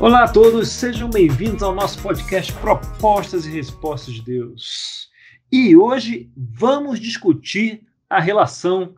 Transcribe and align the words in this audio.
Olá 0.00 0.22
a 0.22 0.32
todos, 0.32 0.68
sejam 0.68 1.10
bem-vindos 1.10 1.60
ao 1.60 1.74
nosso 1.74 2.00
podcast 2.00 2.52
Propostas 2.52 3.44
e 3.44 3.50
Respostas 3.50 4.14
de 4.14 4.22
Deus. 4.22 5.10
E 5.50 5.74
hoje 5.74 6.30
vamos 6.36 7.00
discutir 7.00 7.84
a 8.08 8.20
relação, 8.20 8.94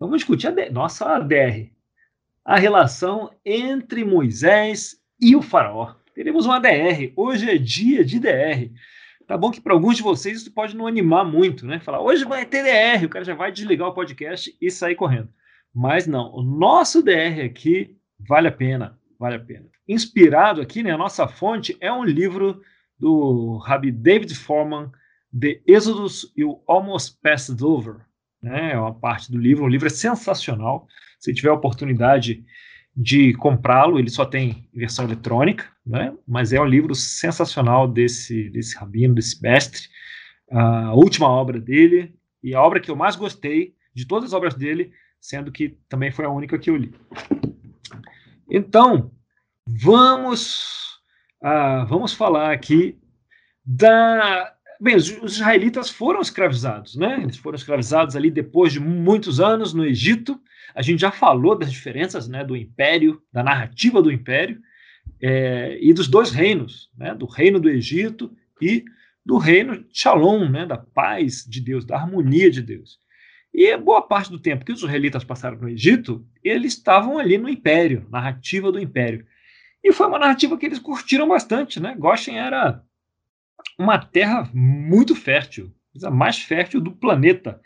vamos 0.00 0.16
discutir 0.16 0.46
a 0.46 0.50
DR, 0.50 0.72
nossa 0.72 1.14
a 1.14 1.18
DR, 1.18 1.70
a 2.42 2.56
relação 2.56 3.34
entre 3.44 4.02
Moisés 4.02 4.96
e 5.20 5.36
o 5.36 5.42
faraó. 5.42 5.94
Teremos 6.14 6.46
uma 6.46 6.58
DR, 6.58 7.12
hoje 7.14 7.50
é 7.50 7.58
dia 7.58 8.02
de 8.02 8.18
DR. 8.18 8.72
Tá 9.26 9.36
bom 9.36 9.50
que 9.50 9.60
para 9.60 9.74
alguns 9.74 9.98
de 9.98 10.02
vocês 10.02 10.38
isso 10.40 10.54
pode 10.54 10.74
não 10.74 10.86
animar 10.86 11.26
muito, 11.26 11.66
né? 11.66 11.80
Falar, 11.80 12.00
hoje 12.00 12.24
vai 12.24 12.46
ter 12.46 12.62
DR, 12.62 13.04
o 13.04 13.10
cara 13.10 13.26
já 13.26 13.34
vai 13.34 13.52
desligar 13.52 13.88
o 13.88 13.94
podcast 13.94 14.56
e 14.58 14.70
sair 14.70 14.94
correndo. 14.94 15.28
Mas 15.72 16.06
não, 16.06 16.32
o 16.34 16.42
nosso 16.42 17.02
DR 17.02 17.44
aqui 17.44 17.94
vale 18.18 18.48
a 18.48 18.52
pena, 18.52 18.98
vale 19.18 19.36
a 19.36 19.40
pena 19.40 19.73
inspirado 19.88 20.60
aqui, 20.60 20.82
né, 20.82 20.92
a 20.92 20.98
nossa 20.98 21.28
fonte 21.28 21.76
é 21.80 21.92
um 21.92 22.04
livro 22.04 22.60
do 22.98 23.58
Rabbi 23.58 23.90
David 23.90 24.34
Foreman, 24.34 24.90
The 25.38 25.60
Exodus 25.66 26.32
e 26.36 26.44
o 26.44 26.62
Almost 26.66 27.18
Passed 27.22 27.62
Over. 27.62 27.96
Né, 28.42 28.72
é 28.72 28.78
uma 28.78 28.94
parte 28.94 29.30
do 29.30 29.38
livro, 29.38 29.64
o 29.64 29.68
livro 29.68 29.86
é 29.86 29.90
sensacional. 29.90 30.86
Se 31.18 31.32
tiver 31.32 31.48
a 31.48 31.54
oportunidade 31.54 32.44
de 32.96 33.32
comprá-lo, 33.34 33.98
ele 33.98 34.10
só 34.10 34.24
tem 34.24 34.68
versão 34.72 35.04
eletrônica, 35.04 35.66
né, 35.84 36.14
mas 36.26 36.52
é 36.52 36.60
um 36.60 36.66
livro 36.66 36.94
sensacional 36.94 37.88
desse, 37.88 38.50
desse 38.50 38.76
rabino, 38.76 39.14
desse 39.14 39.42
mestre. 39.42 39.88
A 40.50 40.94
última 40.94 41.28
obra 41.28 41.58
dele, 41.58 42.14
e 42.42 42.54
a 42.54 42.62
obra 42.62 42.78
que 42.78 42.90
eu 42.90 42.96
mais 42.96 43.16
gostei 43.16 43.74
de 43.94 44.06
todas 44.06 44.30
as 44.30 44.32
obras 44.34 44.54
dele, 44.54 44.92
sendo 45.18 45.50
que 45.50 45.78
também 45.88 46.10
foi 46.10 46.26
a 46.26 46.30
única 46.30 46.58
que 46.58 46.68
eu 46.68 46.76
li. 46.76 46.94
Então, 48.50 49.10
Vamos, 49.66 51.00
ah, 51.42 51.84
vamos 51.88 52.12
falar 52.12 52.52
aqui 52.52 52.98
da. 53.64 54.52
Bem, 54.78 54.94
os, 54.96 55.10
os, 55.22 55.36
israelitas 55.36 55.88
foram 55.88 56.20
escravizados, 56.20 56.96
né? 56.96 57.20
Eles 57.22 57.38
foram 57.38 57.56
escravizados 57.56 58.14
ali 58.14 58.30
depois 58.30 58.72
de 58.72 58.80
muitos 58.80 59.40
anos 59.40 59.72
no 59.72 59.84
Egito. 59.84 60.38
A 60.74 60.82
gente 60.82 61.00
já 61.00 61.10
falou 61.10 61.56
das 61.56 61.72
diferenças, 61.72 62.28
né, 62.28 62.44
do 62.44 62.56
império, 62.56 63.22
da 63.32 63.42
narrativa 63.42 64.02
do 64.02 64.12
império 64.12 64.60
é, 65.22 65.78
e 65.80 65.94
dos 65.94 66.08
dois 66.08 66.30
reinos, 66.30 66.90
né, 66.96 67.14
do 67.14 67.26
reino 67.26 67.60
do 67.60 67.70
Egito 67.70 68.36
e 68.60 68.84
do 69.24 69.38
reino 69.38 69.86
Shalom, 69.92 70.48
né, 70.48 70.66
da 70.66 70.76
paz 70.76 71.44
de 71.48 71.60
Deus, 71.60 71.84
da 71.84 71.96
harmonia 71.96 72.50
de 72.50 72.60
Deus. 72.60 72.98
E 73.52 73.74
boa 73.76 74.02
parte 74.02 74.30
do 74.30 74.38
tempo 74.38 74.64
que 74.64 74.72
os 74.72 74.80
israelitas 74.80 75.22
passaram 75.22 75.56
no 75.58 75.68
Egito, 75.68 76.26
eles 76.42 76.74
estavam 76.74 77.18
ali 77.18 77.38
no 77.38 77.48
império, 77.48 78.06
narrativa 78.10 78.72
do 78.72 78.80
império. 78.80 79.24
E 79.84 79.92
foi 79.92 80.06
uma 80.06 80.18
narrativa 80.18 80.56
que 80.56 80.64
eles 80.64 80.78
curtiram 80.78 81.28
bastante, 81.28 81.78
né? 81.78 81.94
Goshen 81.94 82.38
era 82.38 82.82
uma 83.78 83.98
terra 83.98 84.50
muito 84.54 85.14
fértil, 85.14 85.70
a 86.02 86.10
mais 86.10 86.38
fértil 86.38 86.80
do 86.80 86.90
planeta, 86.90 87.60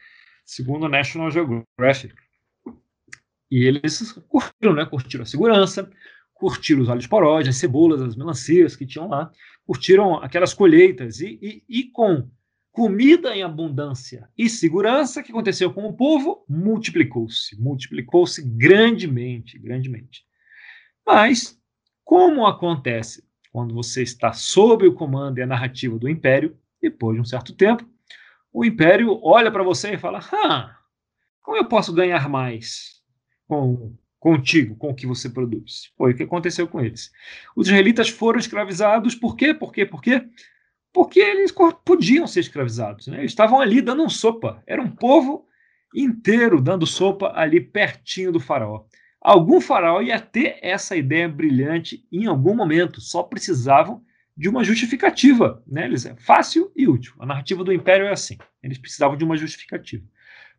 segundo 0.45 0.87
o 0.87 0.89
National 0.89 1.31
Geographic. 1.31 2.13
E 3.49 3.65
eles 3.65 4.13
curtiram, 4.29 4.75
né? 4.75 4.85
Curtiram 4.85 5.23
a 5.23 5.27
segurança, 5.27 5.89
curtiram 6.35 6.83
os 6.83 6.89
alhos 6.89 7.07
porós, 7.07 7.47
as 7.47 7.57
cebolas, 7.57 8.03
as 8.03 8.17
melancias 8.17 8.75
que 8.75 8.85
tinham 8.85 9.09
lá, 9.09 9.31
curtiram 9.65 10.17
aquelas 10.17 10.53
colheitas 10.53 11.21
e, 11.21 11.39
e, 11.41 11.65
e 11.69 11.85
com 11.85 12.29
comida 12.73 13.35
em 13.35 13.45
abundância 13.45 14.29
e 14.37 14.49
segurança, 14.49 15.21
o 15.21 15.23
que 15.23 15.31
aconteceu 15.31 15.73
com 15.73 15.87
o 15.87 15.93
povo? 15.93 16.45
Multiplicou-se, 16.49 17.61
multiplicou-se 17.61 18.43
grandemente, 18.43 19.57
grandemente. 19.59 20.25
Mas 21.07 21.58
como 22.09 22.47
acontece 22.47 23.23
quando 23.53 23.75
você 23.75 24.03
está 24.03 24.33
sob 24.33 24.87
o 24.87 24.95
comando 24.95 25.37
e 25.37 25.42
a 25.42 25.47
narrativa 25.47 25.98
do 25.98 26.09
império, 26.09 26.56
depois 26.81 27.15
de 27.15 27.21
um 27.21 27.25
certo 27.25 27.55
tempo, 27.55 27.87
o 28.50 28.65
império 28.65 29.21
olha 29.22 29.53
para 29.53 29.62
você 29.62 29.93
e 29.93 29.99
fala: 29.99 30.19
como 31.43 31.59
eu 31.59 31.66
posso 31.66 31.93
ganhar 31.93 32.27
mais 32.27 33.03
com 33.47 33.94
contigo, 34.19 34.75
com 34.77 34.88
o 34.88 34.94
que 34.94 35.06
você 35.06 35.28
produz? 35.28 35.93
Foi 35.99 36.12
o 36.12 36.16
que 36.16 36.22
aconteceu 36.22 36.66
com 36.66 36.81
eles. 36.81 37.12
Os 37.55 37.66
israelitas 37.66 38.09
foram 38.09 38.38
escravizados, 38.38 39.15
por 39.15 39.37
quê? 39.37 39.53
Por 39.53 39.71
quê? 39.71 39.84
Por 39.84 40.00
quê? 40.00 40.27
Porque 40.94 41.21
eles 41.21 41.53
podiam 41.84 42.27
ser 42.27 42.41
escravizados. 42.41 43.09
Né? 43.09 43.19
Eles 43.19 43.33
estavam 43.33 43.60
ali 43.60 43.83
dando 43.83 44.09
sopa. 44.09 44.62
Era 44.66 44.81
um 44.81 44.91
povo 44.91 45.47
inteiro 45.94 46.59
dando 46.59 46.87
sopa 46.87 47.33
ali 47.34 47.60
pertinho 47.60 48.33
do 48.33 48.41
faraó. 48.41 48.87
Algum 49.21 49.61
faraó 49.61 50.01
ia 50.01 50.21
ter 50.21 50.59
essa 50.62 50.97
ideia 50.97 51.29
brilhante 51.29 52.06
em 52.11 52.27
algum 52.27 52.55
momento, 52.55 53.01
só 53.01 53.23
precisavam 53.23 54.03
de 54.37 54.49
uma 54.49 54.62
justificativa. 54.62 55.62
Né? 55.67 55.87
Eles, 55.87 56.06
é 56.06 56.15
fácil 56.17 56.71
e 56.77 56.87
útil. 56.87 57.15
A 57.19 57.27
narrativa 57.27 57.65
do 57.65 57.73
império 57.73 58.07
é 58.07 58.12
assim. 58.12 58.39
Eles 58.62 58.78
precisavam 58.78 59.17
de 59.17 59.25
uma 59.25 59.37
justificativa. 59.37 60.05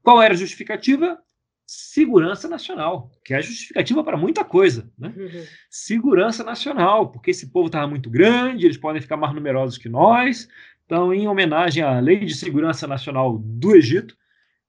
Qual 0.04 0.22
era 0.22 0.34
a 0.34 0.38
justificativa? 0.38 1.18
Segurança 1.66 2.50
nacional, 2.50 3.12
que 3.24 3.34
é 3.34 3.38
a 3.38 3.42
justificativa 3.42 4.04
para 4.04 4.18
muita 4.18 4.44
coisa. 4.44 4.92
Né? 4.98 5.14
Uhum. 5.16 5.46
Segurança 5.70 6.44
nacional, 6.44 7.12
porque 7.12 7.32
esse 7.32 7.52
povo 7.52 7.68
estava 7.68 7.88
muito 7.88 8.10
grande, 8.10 8.66
eles 8.66 8.78
podem 8.78 9.02
ficar 9.02 9.18
mais 9.18 9.34
numerosos 9.34 9.78
que 9.78 9.88
nós. 9.88 10.50
Então, 10.86 11.14
em 11.14 11.28
homenagem 11.28 11.84
à 11.84 12.00
Lei 12.00 12.26
de 12.26 12.34
Segurança 12.34 12.88
Nacional 12.88 13.38
do 13.38 13.76
Egito, 13.76 14.18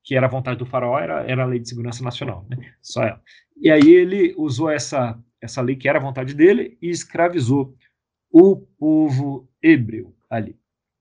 que 0.03 0.15
era 0.15 0.27
a 0.27 0.31
vontade 0.31 0.59
do 0.59 0.67
faraó, 0.67 0.99
era, 0.99 1.23
era 1.31 1.43
a 1.43 1.47
Lei 1.47 1.59
de 1.59 1.69
Segurança 1.69 2.03
Nacional, 2.03 2.47
né? 2.49 2.75
só 2.81 3.03
ela. 3.03 3.23
E 3.57 3.71
aí 3.71 3.89
ele 3.89 4.35
usou 4.37 4.71
essa, 4.71 5.19
essa 5.41 5.61
lei 5.61 5.77
que 5.77 5.89
era 5.89 5.99
a 5.99 6.03
vontade 6.03 6.35
dele 6.35 6.79
e 6.81 6.89
escravizou 6.89 7.77
o 8.31 8.57
povo 8.57 9.49
hebreu 9.63 10.15
ali. 10.29 10.59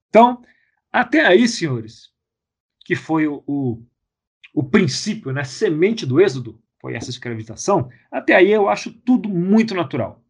Então, 0.10 0.42
até 0.92 1.26
aí, 1.26 1.48
senhores, 1.48 2.10
que 2.84 2.96
foi 2.96 3.28
o, 3.28 3.44
o, 3.46 3.84
o 4.54 4.64
princípio, 4.64 5.32
né, 5.32 5.44
semente 5.44 6.06
do 6.06 6.20
êxodo, 6.20 6.62
foi 6.82 6.96
essa 6.96 7.10
escravização, 7.10 7.90
até 8.12 8.36
aí 8.36 8.52
eu 8.52 8.70
acho 8.70 8.92
tudo 8.92 9.30
muito 9.30 9.76
natural. 9.76 10.24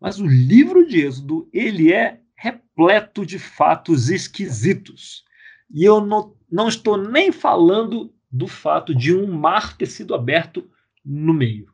Mas 0.00 0.18
o 0.18 0.26
livro 0.26 0.84
de 0.84 1.00
Êxodo, 1.00 1.48
ele 1.52 1.92
é 1.92 2.20
repleto 2.34 3.24
de 3.24 3.38
fatos 3.38 4.10
esquisitos. 4.10 5.24
E 5.72 5.84
eu 5.84 6.00
não, 6.00 6.36
não 6.50 6.68
estou 6.68 6.96
nem 6.96 7.32
falando 7.32 8.12
do 8.30 8.46
fato 8.46 8.94
de 8.94 9.14
um 9.14 9.26
mar 9.26 9.76
ter 9.76 9.86
sido 9.86 10.14
aberto 10.14 10.70
no 11.04 11.32
meio 11.32 11.72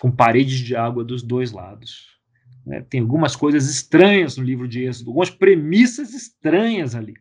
com 0.00 0.10
paredes 0.10 0.58
de 0.58 0.74
água 0.74 1.04
dos 1.04 1.22
dois 1.22 1.52
lados. 1.52 2.18
Né? 2.66 2.82
Tem 2.82 3.00
algumas 3.00 3.36
coisas 3.36 3.68
estranhas 3.68 4.36
no 4.36 4.44
livro 4.44 4.66
de 4.66 4.84
Êxodo, 4.84 5.10
algumas 5.10 5.30
premissas 5.30 6.12
estranhas 6.14 6.94
ali. 6.94 7.14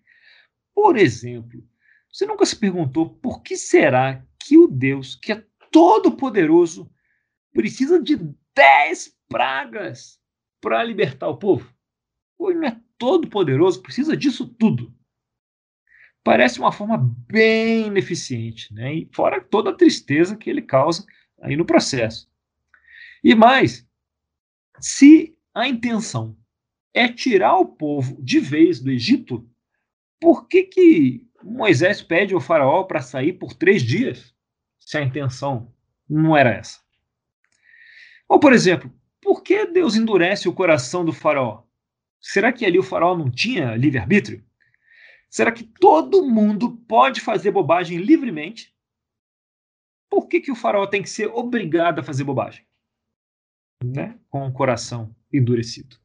Por 0.73 0.97
exemplo, 0.97 1.63
você 2.11 2.25
nunca 2.25 2.45
se 2.45 2.55
perguntou 2.55 3.09
por 3.09 3.41
que 3.41 3.55
será 3.55 4.25
que 4.39 4.57
o 4.57 4.67
Deus, 4.67 5.15
que 5.15 5.31
é 5.31 5.43
todo-poderoso, 5.71 6.89
precisa 7.53 8.01
de 8.01 8.17
dez 8.55 9.15
pragas 9.27 10.19
para 10.61 10.83
libertar 10.83 11.27
o 11.27 11.37
povo? 11.37 11.71
Ele 12.39 12.59
não 12.59 12.67
é 12.67 12.79
todo-poderoso, 12.97 13.81
precisa 13.81 14.17
disso 14.17 14.45
tudo. 14.45 14.93
Parece 16.23 16.59
uma 16.59 16.71
forma 16.71 16.97
bem 17.27 17.87
ineficiente, 17.87 18.73
né? 18.73 18.93
E 18.93 19.09
fora 19.11 19.41
toda 19.41 19.71
a 19.71 19.75
tristeza 19.75 20.37
que 20.37 20.49
ele 20.49 20.61
causa 20.61 21.05
aí 21.41 21.55
no 21.55 21.65
processo. 21.65 22.29
E 23.23 23.35
mais, 23.35 23.85
se 24.79 25.37
a 25.53 25.67
intenção 25.67 26.37
é 26.93 27.07
tirar 27.07 27.57
o 27.57 27.65
povo 27.65 28.21
de 28.21 28.39
vez 28.39 28.79
do 28.79 28.91
Egito, 28.91 29.47
por 30.19 30.47
que, 30.47 30.63
que 30.63 31.27
Moisés 31.43 32.01
pede 32.01 32.33
ao 32.33 32.39
faraó 32.39 32.83
para 32.83 33.01
sair 33.01 33.33
por 33.33 33.53
três 33.53 33.83
dias, 33.83 34.33
se 34.79 34.97
a 34.97 35.01
intenção 35.01 35.73
não 36.09 36.37
era 36.37 36.51
essa? 36.51 36.79
Ou, 38.29 38.39
por 38.39 38.53
exemplo, 38.53 38.91
por 39.21 39.43
que 39.43 39.65
Deus 39.65 39.95
endurece 39.95 40.47
o 40.47 40.53
coração 40.53 41.03
do 41.03 41.11
faraó? 41.11 41.63
Será 42.21 42.53
que 42.53 42.65
ali 42.65 42.79
o 42.79 42.83
faraó 42.83 43.17
não 43.17 43.29
tinha 43.29 43.75
livre-arbítrio? 43.75 44.43
Será 45.33 45.51
que 45.51 45.63
todo 45.63 46.29
mundo 46.29 46.77
pode 46.87 47.19
fazer 47.19 47.49
bobagem 47.51 47.97
livremente? 47.97 48.71
Por 50.09 50.27
que, 50.27 50.39
que 50.39 50.51
o 50.51 50.55
faraó 50.55 50.85
tem 50.85 51.01
que 51.01 51.09
ser 51.09 51.25
obrigado 51.27 51.99
a 51.99 52.03
fazer 52.03 52.23
bobagem? 52.23 52.63
né, 53.83 54.17
com 54.29 54.47
o 54.47 54.51
coração 54.51 55.13
endurecido? 55.31 55.97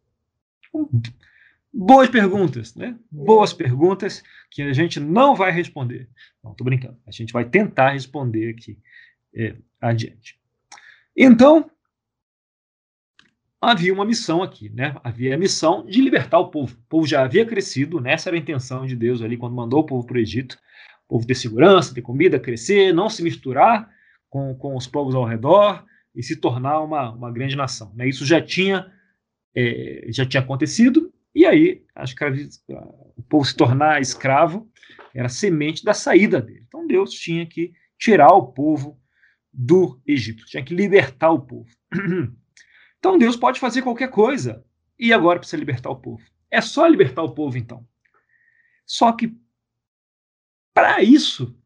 Boas 1.73 2.09
perguntas, 2.09 2.75
né? 2.75 2.99
Boas 3.11 3.53
perguntas 3.53 4.23
que 4.51 4.63
a 4.63 4.73
gente 4.73 4.99
não 4.99 5.35
vai 5.35 5.53
responder. 5.53 6.09
Não, 6.43 6.55
tô 6.55 6.65
brincando. 6.65 6.99
A 7.07 7.11
gente 7.11 7.33
vai 7.33 7.45
tentar 7.45 7.91
responder 7.91 8.51
aqui 8.51 8.79
é, 9.35 9.57
adiante. 9.81 10.41
Então, 11.17 11.71
havia 13.61 13.93
uma 13.93 14.05
missão 14.05 14.43
aqui, 14.43 14.69
né? 14.71 14.95
Havia 15.03 15.35
a 15.35 15.39
missão 15.39 15.85
de 15.85 16.01
libertar 16.01 16.39
o 16.39 16.51
povo. 16.51 16.75
O 16.75 16.89
povo 16.89 17.07
já 17.07 17.23
havia 17.23 17.45
crescido, 17.45 18.01
né? 18.01 18.13
essa 18.13 18.29
era 18.29 18.37
a 18.37 18.41
intenção 18.41 18.87
de 18.87 18.95
Deus 18.95 19.23
ali 19.23 19.37
quando 19.37 19.55
mandou 19.55 19.81
o 19.81 19.87
povo 19.87 20.07
para 20.07 20.17
o 20.17 20.21
Egito. 20.21 20.57
O 21.07 21.15
povo 21.15 21.27
ter 21.27 21.35
segurança, 21.35 21.95
ter 21.95 22.03
comida, 22.03 22.39
crescer, 22.39 22.93
não 22.93 23.09
se 23.09 23.23
misturar 23.23 23.91
com, 24.29 24.55
com 24.55 24.77
os 24.77 24.87
povos 24.87 25.15
ao 25.15 25.25
redor, 25.25 25.85
e 26.19 26.23
se 26.23 26.35
tornar 26.35 26.81
uma, 26.81 27.11
uma 27.13 27.31
grande 27.31 27.55
nação. 27.55 27.93
Né? 27.95 28.09
Isso 28.09 28.27
já 28.27 28.43
tinha 28.43 28.91
é, 29.55 30.07
já 30.11 30.27
tinha 30.27 30.43
acontecido, 30.43 31.13
e 31.35 31.47
aí 31.47 31.85
o 33.17 33.23
povo 33.23 33.45
se 33.45 33.57
tornar 33.57 34.01
escravo 34.01 34.69
era 35.15 35.29
semente 35.29 35.85
da 35.85 35.95
saída 35.95 36.41
dele. 36.41 36.65
Então 36.67 36.87
Deus 36.87 37.11
tinha 37.13 37.47
que 37.47 37.73
tirar 37.99 38.33
o 38.33 38.49
povo 38.49 39.01
do 39.53 40.01
Egito, 40.07 40.45
tinha 40.45 40.63
que 40.63 40.75
libertar 40.75 41.31
o 41.31 41.41
povo. 41.41 41.69
Então 42.99 43.19
Deus 43.19 43.37
pode 43.37 43.61
fazer 43.61 43.83
qualquer 43.83 44.11
coisa. 44.11 44.65
E 44.99 45.12
agora 45.12 45.39
precisa 45.39 45.59
libertar 45.59 45.91
o 45.91 45.97
povo. 45.97 46.23
É 46.50 46.61
só 46.61 46.87
libertar 46.87 47.23
o 47.23 47.35
povo, 47.35 47.56
então. 47.56 47.87
Só 48.85 49.12
que, 49.12 49.37
para 50.75 51.03
isso, 51.03 51.56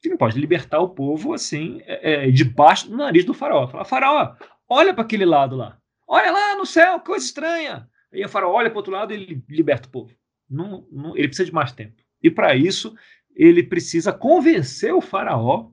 você 0.00 0.08
não 0.08 0.16
pode 0.16 0.38
libertar 0.38 0.80
o 0.80 0.90
povo 0.90 1.32
assim, 1.32 1.80
é, 1.84 2.26
é, 2.26 2.30
debaixo 2.30 2.88
do 2.88 2.96
nariz 2.96 3.24
do 3.24 3.34
faraó. 3.34 3.68
Fala, 3.68 3.84
faraó, 3.84 4.34
olha 4.68 4.92
para 4.92 5.04
aquele 5.04 5.24
lado 5.24 5.56
lá. 5.56 5.78
Olha 6.06 6.30
lá 6.32 6.56
no 6.56 6.66
céu, 6.66 7.00
coisa 7.00 7.24
estranha. 7.24 7.88
Aí 8.12 8.24
o 8.24 8.28
faraó 8.28 8.52
olha 8.52 8.70
para 8.70 8.76
o 8.76 8.78
outro 8.78 8.92
lado 8.92 9.12
e 9.12 9.16
ele 9.16 9.44
liberta 9.48 9.88
o 9.88 9.90
povo. 9.90 10.14
Não, 10.48 10.86
não, 10.90 11.16
ele 11.16 11.28
precisa 11.28 11.46
de 11.46 11.54
mais 11.54 11.72
tempo. 11.72 12.02
E 12.22 12.30
para 12.30 12.54
isso, 12.54 12.94
ele 13.34 13.62
precisa 13.62 14.12
convencer 14.12 14.92
o 14.92 15.00
faraó 15.00 15.70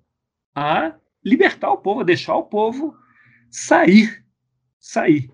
a 0.56 0.95
libertar 1.24 1.71
o 1.71 1.77
povo, 1.77 2.01
a 2.01 2.06
deixar 2.06 2.36
o 2.36 2.44
povo 2.44 2.95
sair. 3.50 4.25
Sair. 4.81 5.31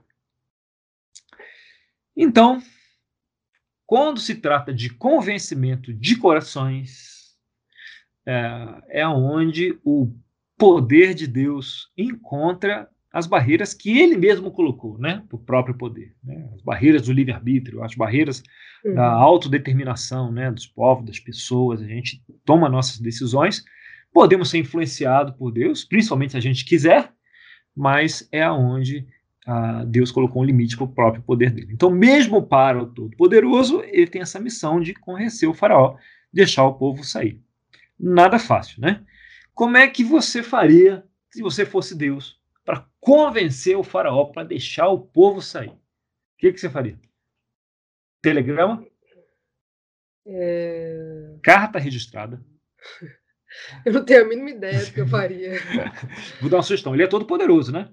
Então, 2.15 2.61
quando 3.85 4.19
se 4.19 4.35
trata 4.35 4.73
de 4.73 4.89
convencimento 4.89 5.93
de 5.93 6.17
corações, 6.17 7.37
é, 8.25 9.01
é 9.01 9.07
onde 9.07 9.79
o 9.85 10.13
poder 10.57 11.13
de 11.13 11.25
Deus 11.25 11.89
encontra 11.97 12.89
as 13.13 13.25
barreiras 13.25 13.73
que 13.73 13.97
ele 13.97 14.17
mesmo 14.17 14.51
colocou, 14.51 14.97
né, 14.99 15.23
o 15.31 15.37
próprio 15.37 15.75
poder, 15.75 16.13
né, 16.21 16.49
as 16.53 16.61
barreiras 16.61 17.03
do 17.03 17.13
livre-arbítrio, 17.13 17.81
as 17.81 17.95
barreiras 17.95 18.43
uhum. 18.83 18.95
da 18.95 19.09
autodeterminação, 19.09 20.31
né, 20.31 20.51
dos 20.51 20.67
povos, 20.67 21.05
das 21.05 21.19
pessoas, 21.19 21.81
a 21.81 21.87
gente 21.87 22.21
toma 22.43 22.67
nossas 22.67 22.99
decisões, 22.99 23.63
podemos 24.11 24.49
ser 24.49 24.57
influenciados 24.57 25.33
por 25.35 25.51
Deus, 25.51 25.85
principalmente 25.85 26.31
se 26.31 26.37
a 26.37 26.41
gente 26.41 26.65
quiser, 26.65 27.13
mas 27.75 28.27
é 28.31 28.43
aonde 28.43 29.07
ah, 29.47 29.83
Deus 29.85 30.11
colocou 30.11 30.41
um 30.41 30.45
limite 30.45 30.75
para 30.75 30.85
o 30.85 30.93
próprio 30.93 31.23
poder 31.23 31.51
dele. 31.51 31.73
Então, 31.73 31.89
mesmo 31.89 32.45
para 32.45 32.83
o 32.83 32.85
Todo-Poderoso, 32.85 33.81
ele 33.85 34.07
tem 34.07 34.21
essa 34.21 34.39
missão 34.39 34.79
de 34.79 34.93
convencer 34.93 35.49
o 35.49 35.53
faraó, 35.53 35.97
deixar 36.31 36.65
o 36.65 36.75
povo 36.75 37.03
sair. 37.03 37.41
Nada 37.99 38.37
fácil, 38.37 38.81
né? 38.81 39.03
Como 39.53 39.77
é 39.77 39.87
que 39.87 40.03
você 40.03 40.43
faria 40.43 41.03
se 41.31 41.41
você 41.41 41.65
fosse 41.65 41.95
Deus? 41.95 42.37
para 42.67 42.85
convencer 42.99 43.77
o 43.77 43.83
faraó 43.83 44.25
para 44.25 44.43
deixar 44.43 44.89
o 44.89 44.99
povo 44.99 45.41
sair. 45.41 45.69
O 45.69 45.79
que, 46.37 46.51
que 46.51 46.59
você 46.59 46.69
faria? 46.69 46.99
Telegrama? 48.21 48.85
É... 50.25 51.37
Carta 51.41 51.79
registrada. 51.79 52.43
Eu 53.85 53.93
não 53.93 54.03
tenho 54.03 54.25
a 54.25 54.27
mínima 54.27 54.49
ideia 54.49 54.83
do 54.83 54.91
que 54.91 54.99
eu 54.99 55.07
faria. 55.07 55.53
Vou 56.41 56.49
dar 56.49 56.57
uma 56.57 56.63
sugestão. 56.63 56.93
Ele 56.93 57.03
é 57.03 57.07
todo 57.07 57.25
poderoso, 57.25 57.71
né? 57.71 57.89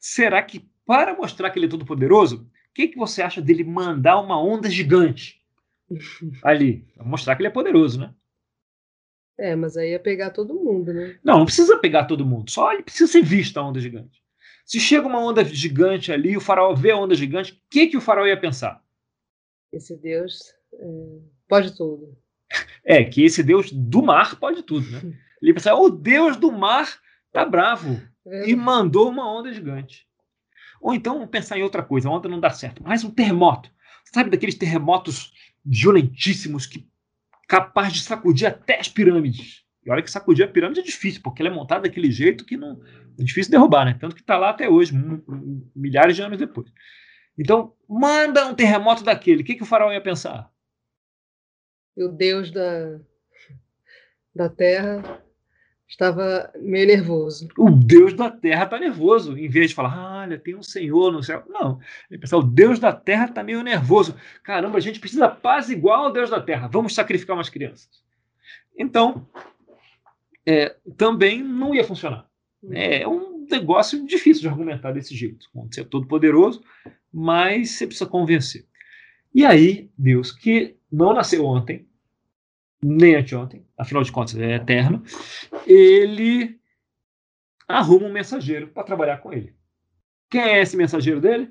Será 0.00 0.42
que, 0.42 0.66
para 0.86 1.14
mostrar 1.14 1.50
que 1.50 1.58
ele 1.58 1.66
é 1.66 1.68
todo 1.68 1.84
poderoso, 1.84 2.48
o 2.70 2.74
que, 2.74 2.88
que 2.88 2.96
você 2.96 3.20
acha 3.20 3.42
dele 3.42 3.64
mandar 3.64 4.20
uma 4.20 4.40
onda 4.40 4.70
gigante 4.70 5.42
ali? 6.42 6.86
Pra 6.94 7.04
mostrar 7.04 7.34
que 7.34 7.42
ele 7.42 7.48
é 7.48 7.52
poderoso, 7.52 8.00
né? 8.00 8.14
É, 9.38 9.54
mas 9.54 9.76
aí 9.76 9.90
ia 9.90 10.00
pegar 10.00 10.30
todo 10.30 10.54
mundo, 10.54 10.94
né? 10.94 11.18
Não, 11.22 11.40
não 11.40 11.44
precisa 11.44 11.76
pegar 11.78 12.04
todo 12.04 12.24
mundo. 12.24 12.50
Só 12.50 12.72
ele 12.72 12.82
precisa 12.82 13.10
ser 13.10 13.22
visto 13.22 13.58
a 13.58 13.62
onda 13.62 13.78
gigante. 13.80 14.24
Se 14.64 14.80
chega 14.80 15.06
uma 15.06 15.20
onda 15.20 15.44
gigante 15.44 16.10
ali, 16.10 16.36
o 16.36 16.40
faraó 16.40 16.74
vê 16.74 16.90
a 16.90 16.96
onda 16.96 17.14
gigante, 17.14 17.52
o 17.52 17.56
que, 17.68 17.86
que 17.86 17.96
o 17.96 18.00
faraó 18.00 18.26
ia 18.26 18.40
pensar? 18.40 18.82
Esse 19.72 19.96
Deus 19.96 20.54
é, 20.72 21.18
pode 21.48 21.76
tudo. 21.76 22.16
É, 22.88 23.02
que 23.02 23.24
esse 23.24 23.42
Deus 23.42 23.72
do 23.72 24.00
mar 24.00 24.38
pode 24.38 24.62
tudo, 24.62 24.88
né? 24.88 25.00
Ele 25.42 25.50
ia 25.50 25.54
pensar, 25.54 25.74
o 25.74 25.90
Deus 25.90 26.36
do 26.36 26.52
mar 26.52 27.00
tá 27.32 27.44
bravo 27.44 28.00
é. 28.24 28.48
e 28.48 28.54
mandou 28.54 29.08
uma 29.08 29.28
onda 29.28 29.52
gigante. 29.52 30.05
Ou 30.80 30.94
então 30.94 31.26
pensar 31.26 31.58
em 31.58 31.62
outra 31.62 31.82
coisa, 31.82 32.08
onda 32.08 32.28
não 32.28 32.40
dá 32.40 32.50
certo, 32.50 32.82
mas 32.82 33.04
um 33.04 33.10
terremoto. 33.10 33.70
Sabe 34.12 34.30
daqueles 34.30 34.54
terremotos 34.54 35.32
violentíssimos 35.64 36.66
que 36.66 36.88
capaz 37.48 37.92
de 37.92 38.00
sacudir 38.00 38.46
até 38.46 38.78
as 38.78 38.88
pirâmides. 38.88 39.64
E 39.84 39.90
olha 39.90 40.02
que 40.02 40.10
sacudir 40.10 40.44
a 40.44 40.48
pirâmide 40.48 40.80
é 40.80 40.82
difícil, 40.82 41.20
porque 41.22 41.40
ela 41.42 41.50
é 41.50 41.54
montada 41.54 41.82
daquele 41.82 42.10
jeito 42.10 42.44
que 42.44 42.56
não 42.56 42.80
é 43.18 43.22
difícil 43.22 43.52
derrubar, 43.52 43.84
né? 43.84 43.96
Tanto 43.98 44.14
que 44.16 44.20
está 44.20 44.36
lá 44.36 44.50
até 44.50 44.68
hoje, 44.68 44.92
milhares 45.74 46.16
de 46.16 46.22
anos 46.22 46.38
depois. 46.38 46.70
Então, 47.38 47.74
manda 47.88 48.46
um 48.46 48.54
terremoto 48.54 49.04
daquele. 49.04 49.42
O 49.42 49.44
que, 49.44 49.54
que 49.54 49.62
o 49.62 49.66
faraó 49.66 49.92
ia 49.92 50.00
pensar? 50.00 50.50
O 51.96 52.08
Deus 52.08 52.50
da, 52.50 52.98
da 54.34 54.48
terra 54.48 55.22
estava 55.88 56.50
meio 56.60 56.86
nervoso. 56.86 57.48
O 57.56 57.70
Deus 57.70 58.12
da 58.12 58.30
terra 58.30 58.64
está 58.64 58.78
nervoso, 58.78 59.36
em 59.38 59.48
vez 59.48 59.70
de 59.70 59.74
falar, 59.74 60.22
olha, 60.22 60.38
tem 60.38 60.54
um 60.54 60.62
Senhor 60.62 61.12
no 61.12 61.22
céu. 61.22 61.44
Não, 61.48 61.78
ele 62.10 62.20
pensa, 62.20 62.36
o 62.36 62.42
Deus 62.42 62.78
da 62.78 62.92
terra 62.92 63.26
está 63.26 63.42
meio 63.42 63.62
nervoso. 63.62 64.16
Caramba, 64.42 64.78
a 64.78 64.80
gente 64.80 65.00
precisa 65.00 65.28
paz 65.28 65.70
igual 65.70 66.06
ao 66.06 66.12
Deus 66.12 66.30
da 66.30 66.40
terra. 66.40 66.68
Vamos 66.68 66.94
sacrificar 66.94 67.36
umas 67.36 67.48
crianças. 67.48 67.88
Então, 68.76 69.26
é, 70.44 70.76
também 70.96 71.42
não 71.42 71.74
ia 71.74 71.84
funcionar. 71.84 72.26
É 72.70 73.06
um 73.06 73.46
negócio 73.48 74.04
difícil 74.06 74.42
de 74.42 74.48
argumentar 74.48 74.92
desse 74.92 75.14
jeito. 75.14 75.48
Você 75.54 75.80
é 75.80 75.84
todo 75.84 76.06
poderoso, 76.06 76.62
mas 77.12 77.70
você 77.70 77.86
precisa 77.86 78.08
convencer. 78.08 78.66
E 79.34 79.44
aí, 79.44 79.90
Deus, 79.96 80.32
que 80.32 80.76
não 80.90 81.12
nasceu 81.12 81.44
ontem, 81.44 81.85
nem 82.82 83.16
anteontem, 83.16 83.66
afinal 83.76 84.02
de 84.02 84.12
contas 84.12 84.36
é 84.38 84.54
eterno, 84.54 85.02
ele 85.66 86.58
arruma 87.68 88.06
um 88.06 88.12
mensageiro 88.12 88.68
para 88.68 88.84
trabalhar 88.84 89.18
com 89.18 89.32
ele. 89.32 89.54
Quem 90.30 90.42
é 90.42 90.60
esse 90.60 90.76
mensageiro 90.76 91.20
dele? 91.20 91.50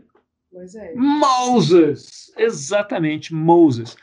Moisés. 0.51 0.95
Moses! 0.95 2.33
Exatamente, 2.37 3.33
Moses. 3.33 3.97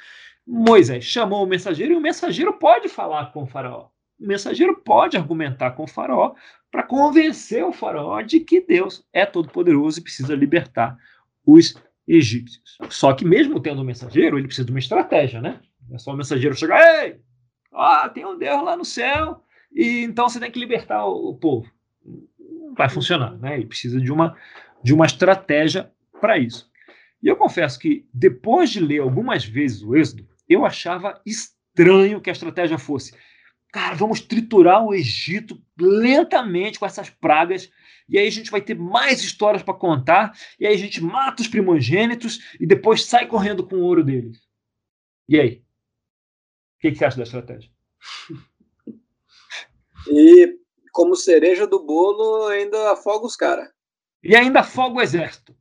Moisés 0.46 1.04
chamou 1.04 1.44
o 1.44 1.46
mensageiro 1.46 1.94
e 1.94 1.96
o 1.96 2.00
mensageiro 2.00 2.52
pode 2.54 2.88
falar 2.88 3.32
com 3.32 3.44
o 3.44 3.46
faraó. 3.46 3.88
O 4.20 4.26
mensageiro 4.26 4.76
pode 4.76 5.16
argumentar 5.16 5.72
com 5.72 5.84
o 5.84 5.88
faraó 5.88 6.34
para 6.70 6.82
convencer 6.82 7.64
o 7.64 7.72
faraó 7.72 8.20
de 8.22 8.40
que 8.40 8.60
Deus 8.60 9.06
é 9.12 9.24
todo-poderoso 9.24 9.98
e 9.98 10.02
precisa 10.02 10.34
libertar 10.34 10.96
os 11.46 11.74
egípcios. 12.06 12.78
Só 12.88 13.12
que 13.12 13.24
mesmo 13.24 13.60
tendo 13.60 13.82
um 13.82 13.84
mensageiro, 13.84 14.38
ele 14.38 14.46
precisa 14.46 14.66
de 14.66 14.72
uma 14.72 14.78
estratégia, 14.78 15.40
né? 15.40 15.60
É 15.90 15.98
só 15.98 16.12
o 16.12 16.16
mensageiro 16.16 16.56
chegar, 16.56 17.04
ei, 17.04 17.20
ó, 17.72 18.08
tem 18.08 18.24
um 18.24 18.38
Deus 18.38 18.62
lá 18.62 18.76
no 18.76 18.84
céu, 18.84 19.42
e 19.72 20.02
então 20.04 20.28
você 20.28 20.40
tem 20.40 20.50
que 20.50 20.58
libertar 20.58 21.04
o, 21.04 21.30
o 21.30 21.36
povo. 21.36 21.70
Não 22.38 22.74
vai 22.74 22.88
funcionar, 22.88 23.36
né? 23.38 23.54
Ele 23.54 23.66
precisa 23.66 24.00
de 24.00 24.12
uma, 24.12 24.36
de 24.82 24.94
uma 24.94 25.06
estratégia 25.06 25.90
para 26.20 26.38
isso. 26.38 26.70
E 27.22 27.28
eu 27.28 27.36
confesso 27.36 27.78
que 27.78 28.06
depois 28.12 28.70
de 28.70 28.80
ler 28.80 29.00
algumas 29.00 29.44
vezes 29.44 29.82
o 29.82 29.94
Êxodo, 29.94 30.26
eu 30.48 30.64
achava 30.64 31.20
estranho 31.24 32.20
que 32.20 32.30
a 32.30 32.32
estratégia 32.32 32.78
fosse 32.78 33.14
cara, 33.72 33.94
vamos 33.94 34.20
triturar 34.20 34.84
o 34.84 34.94
Egito 34.94 35.58
lentamente 35.80 36.78
com 36.78 36.84
essas 36.84 37.08
pragas, 37.08 37.70
e 38.06 38.18
aí 38.18 38.28
a 38.28 38.30
gente 38.30 38.50
vai 38.50 38.60
ter 38.60 38.78
mais 38.78 39.24
histórias 39.24 39.62
para 39.62 39.72
contar, 39.72 40.32
e 40.60 40.66
aí 40.66 40.74
a 40.74 40.78
gente 40.78 41.02
mata 41.02 41.40
os 41.40 41.48
primogênitos 41.48 42.54
e 42.60 42.66
depois 42.66 43.06
sai 43.06 43.26
correndo 43.26 43.66
com 43.66 43.76
o 43.76 43.82
ouro 43.82 44.04
deles. 44.04 44.38
E 45.26 45.40
aí? 45.40 45.62
O 46.82 46.84
que, 46.84 46.90
que 46.90 46.98
você 46.98 47.04
acha 47.04 47.16
da 47.16 47.22
estratégia? 47.22 47.70
E 50.10 50.58
como 50.90 51.14
cereja 51.14 51.64
do 51.64 51.84
bolo, 51.84 52.48
ainda 52.48 52.92
afoga 52.92 53.24
os 53.24 53.36
caras. 53.36 53.68
E 54.20 54.34
ainda 54.34 54.60
afoga 54.60 54.98
o 54.98 55.00
exército. 55.00 55.54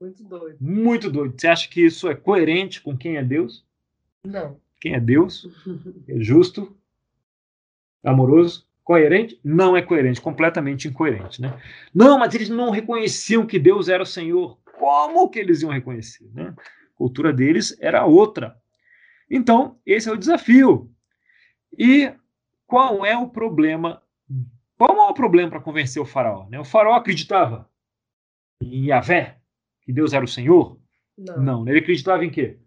Muito 0.00 0.22
doido. 0.22 0.56
Muito 0.60 1.10
doido. 1.10 1.34
Você 1.36 1.48
acha 1.48 1.68
que 1.68 1.84
isso 1.84 2.08
é 2.08 2.14
coerente 2.14 2.80
com 2.80 2.96
quem 2.96 3.16
é 3.16 3.24
Deus? 3.24 3.66
Não. 4.24 4.60
Quem 4.80 4.94
é 4.94 5.00
Deus? 5.00 5.48
É 6.06 6.20
justo? 6.20 6.76
amoroso, 8.04 8.66
coerente? 8.84 9.40
Não 9.42 9.76
é 9.76 9.82
coerente, 9.82 10.20
completamente 10.20 10.86
incoerente, 10.86 11.40
né? 11.40 11.58
Não, 11.94 12.18
mas 12.18 12.34
eles 12.34 12.50
não 12.50 12.70
reconheciam 12.70 13.46
que 13.46 13.58
Deus 13.58 13.88
era 13.88 14.02
o 14.02 14.06
Senhor. 14.06 14.58
Como 14.78 15.30
que 15.30 15.38
eles 15.38 15.62
iam 15.62 15.72
reconhecer, 15.72 16.30
né? 16.34 16.54
A 16.58 16.96
cultura 16.96 17.32
deles 17.32 17.76
era 17.80 18.04
outra. 18.04 18.56
Então, 19.30 19.78
esse 19.84 20.08
é 20.08 20.12
o 20.12 20.16
desafio. 20.16 20.90
E 21.78 22.12
qual 22.66 23.04
é 23.04 23.16
o 23.16 23.28
problema? 23.28 24.02
Qual 24.76 24.96
é 24.96 25.10
o 25.10 25.14
problema 25.14 25.50
para 25.50 25.60
convencer 25.60 26.00
o 26.00 26.06
faraó? 26.06 26.48
Né? 26.48 26.58
O 26.58 26.64
faraó 26.64 26.94
acreditava 26.94 27.68
em 28.60 28.86
Yahvé, 28.86 29.38
que 29.82 29.92
Deus 29.92 30.12
era 30.12 30.24
o 30.24 30.28
Senhor? 30.28 30.78
Não. 31.16 31.42
Não, 31.42 31.68
ele 31.68 31.78
acreditava 31.78 32.24
em 32.24 32.30
quê? 32.30 32.58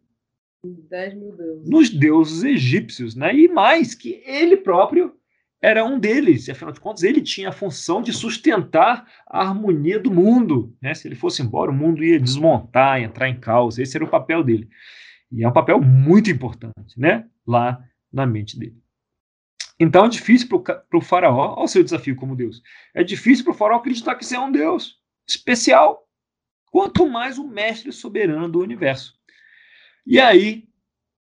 10 0.64 1.14
mil 1.16 1.36
deuses. 1.36 1.70
Nos 1.70 1.90
deuses 1.90 2.44
egípcios, 2.44 3.16
né? 3.16 3.36
E 3.36 3.48
mais, 3.48 3.94
que 3.94 4.22
ele 4.26 4.58
próprio 4.58 5.14
era 5.62 5.84
um 5.84 6.00
deles, 6.00 6.48
e 6.48 6.52
afinal 6.52 6.72
de 6.72 6.80
contas 6.80 7.04
ele 7.04 7.22
tinha 7.22 7.50
a 7.50 7.54
função 7.54 8.02
de 8.02 8.14
sustentar 8.14 9.08
a 9.26 9.42
harmonia 9.42 10.00
do 10.00 10.12
mundo. 10.12 10.76
Né? 10.82 10.94
Se 10.94 11.08
ele 11.08 11.16
fosse 11.16 11.42
embora, 11.42 11.72
o 11.72 11.74
mundo 11.74 12.04
ia 12.04 12.20
desmontar, 12.20 13.02
entrar 13.02 13.28
em 13.28 13.40
caos. 13.40 13.80
Esse 13.80 13.98
era 13.98 14.06
o 14.06 14.10
papel 14.10 14.44
dele. 14.44 14.70
E 15.32 15.44
é 15.44 15.48
um 15.48 15.54
papel 15.54 15.82
muito 15.82 16.30
importante, 16.30 16.98
né? 16.98 17.28
Lá 17.46 17.84
na 18.12 18.26
mente 18.26 18.58
dele. 18.58 18.82
Então 19.80 20.06
é 20.06 20.10
difícil 20.10 20.48
para 20.48 20.84
o 20.94 21.02
faraó, 21.02 21.54
olha 21.56 21.66
o 21.66 21.68
seu 21.68 21.84
desafio 21.84 22.16
como 22.16 22.36
Deus, 22.36 22.64
é 22.96 23.04
difícil 23.04 23.44
para 23.44 23.54
o 23.54 23.56
faraó 23.56 23.78
acreditar 23.78 24.16
que 24.16 24.26
você 24.26 24.36
é 24.36 24.40
um 24.40 24.52
Deus 24.52 25.00
especial, 25.28 26.08
quanto 26.72 27.08
mais 27.08 27.38
o 27.38 27.48
mestre 27.48 27.92
soberano 27.92 28.50
do 28.50 28.60
universo. 28.60 29.16
E 30.06 30.20
aí, 30.20 30.68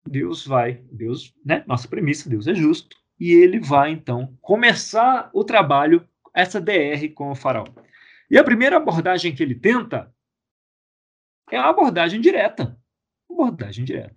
Deus 0.06 0.46
vai, 0.46 0.84
Deus, 0.92 1.34
né? 1.46 1.64
Nossa 1.68 1.88
premissa, 1.88 2.30
Deus 2.30 2.48
é 2.48 2.54
justo, 2.54 2.98
e 3.20 3.32
ele 3.32 3.60
vai 3.60 3.92
então 3.92 4.38
começar 4.42 5.30
o 5.34 5.44
trabalho, 5.44 6.06
essa 6.34 6.60
DR 6.60 7.08
com 7.16 7.32
o 7.32 7.36
faraó. 7.36 7.68
E 8.30 8.38
a 8.38 8.44
primeira 8.44 8.78
abordagem 8.78 9.34
que 9.34 9.44
ele 9.44 9.56
tenta 9.56 10.14
é 11.52 11.58
a 11.58 11.70
abordagem 11.70 12.20
direta. 12.20 12.78
Abordagem 13.30 13.86
direta. 13.86 14.16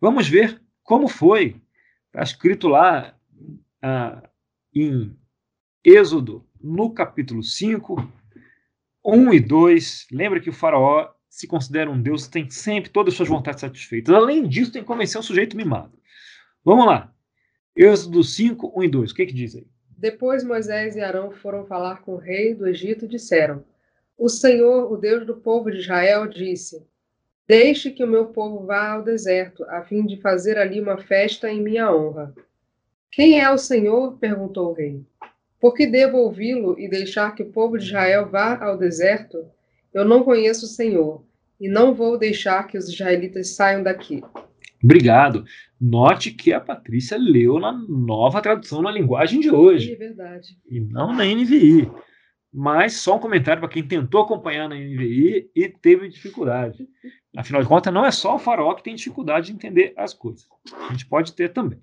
Vamos 0.00 0.28
ver 0.28 0.60
como 0.82 1.08
foi. 1.08 1.60
Está 2.06 2.22
escrito 2.22 2.68
lá 2.68 3.14
ah, 3.82 4.28
em 4.74 5.16
Êxodo, 5.84 6.46
no 6.60 6.92
capítulo 6.92 7.42
5, 7.42 7.96
1 9.04 9.32
e 9.34 9.40
2. 9.40 10.06
Lembra 10.12 10.40
que 10.40 10.50
o 10.50 10.52
faraó 10.52 11.12
se 11.28 11.46
considera 11.46 11.90
um 11.90 12.00
deus, 12.00 12.26
tem 12.26 12.48
sempre 12.50 12.90
todas 12.90 13.12
as 13.12 13.16
suas 13.16 13.28
vontades 13.28 13.60
satisfeitas. 13.60 14.14
Além 14.14 14.48
disso, 14.48 14.72
tem 14.72 14.82
que 14.82 14.88
convencer 14.88 15.20
o 15.20 15.24
sujeito 15.24 15.56
mimado. 15.56 15.98
Vamos 16.64 16.86
lá. 16.86 17.12
Êxodo 17.76 18.24
5, 18.24 18.72
1 18.76 18.84
e 18.84 18.88
2. 18.88 19.10
O 19.10 19.14
que, 19.14 19.26
que 19.26 19.32
diz 19.32 19.54
aí? 19.54 19.66
Depois 19.96 20.44
Moisés 20.44 20.96
e 20.96 21.00
Arão 21.00 21.30
foram 21.30 21.66
falar 21.66 22.02
com 22.02 22.14
o 22.14 22.18
rei 22.18 22.54
do 22.54 22.66
Egito 22.66 23.04
e 23.04 23.08
disseram: 23.08 23.64
O 24.16 24.28
Senhor, 24.28 24.92
o 24.92 24.96
Deus 24.96 25.26
do 25.26 25.36
povo 25.36 25.70
de 25.70 25.78
Israel, 25.78 26.26
disse: 26.28 26.86
Deixe 27.48 27.90
que 27.90 28.04
o 28.04 28.06
meu 28.06 28.26
povo 28.26 28.66
vá 28.66 28.92
ao 28.92 29.02
deserto, 29.02 29.64
a 29.70 29.82
fim 29.82 30.04
de 30.04 30.20
fazer 30.20 30.58
ali 30.58 30.78
uma 30.78 30.98
festa 30.98 31.50
em 31.50 31.62
minha 31.62 31.90
honra. 31.90 32.34
Quem 33.10 33.40
é 33.40 33.50
o 33.50 33.56
Senhor? 33.56 34.18
perguntou 34.18 34.68
o 34.68 34.74
rei. 34.74 35.00
Por 35.58 35.72
que 35.72 35.86
devo 35.86 36.18
ouvi-lo 36.18 36.78
e 36.78 36.90
deixar 36.90 37.34
que 37.34 37.42
o 37.42 37.50
povo 37.50 37.78
de 37.78 37.86
Israel 37.86 38.28
vá 38.28 38.62
ao 38.62 38.76
deserto? 38.76 39.46
Eu 39.94 40.04
não 40.04 40.22
conheço 40.22 40.66
o 40.66 40.68
Senhor, 40.68 41.24
e 41.58 41.70
não 41.70 41.94
vou 41.94 42.18
deixar 42.18 42.66
que 42.66 42.76
os 42.76 42.86
israelitas 42.86 43.54
saiam 43.54 43.82
daqui. 43.82 44.22
Obrigado. 44.84 45.44
Note 45.80 46.32
que 46.32 46.52
a 46.52 46.60
Patrícia 46.60 47.16
leu 47.16 47.58
na 47.58 47.72
nova 47.72 48.42
tradução 48.42 48.82
na 48.82 48.92
linguagem 48.92 49.40
de 49.40 49.50
hoje. 49.50 49.94
É 49.94 49.96
verdade. 49.96 50.56
E 50.70 50.78
não 50.78 51.14
na 51.14 51.24
NVI. 51.24 51.90
Mas 52.52 52.94
só 52.94 53.16
um 53.16 53.20
comentário 53.20 53.60
para 53.60 53.70
quem 53.70 53.86
tentou 53.86 54.22
acompanhar 54.22 54.68
na 54.68 54.74
NVI 54.74 55.50
e 55.54 55.68
teve 55.68 56.08
dificuldade. 56.08 56.88
Afinal 57.36 57.62
de 57.62 57.68
contas, 57.68 57.92
não 57.92 58.06
é 58.06 58.10
só 58.10 58.36
o 58.36 58.38
farol 58.38 58.74
que 58.74 58.82
tem 58.82 58.94
dificuldade 58.94 59.46
de 59.46 59.52
entender 59.52 59.92
as 59.96 60.14
coisas. 60.14 60.48
A 60.88 60.92
gente 60.92 61.06
pode 61.06 61.34
ter 61.34 61.52
também. 61.52 61.80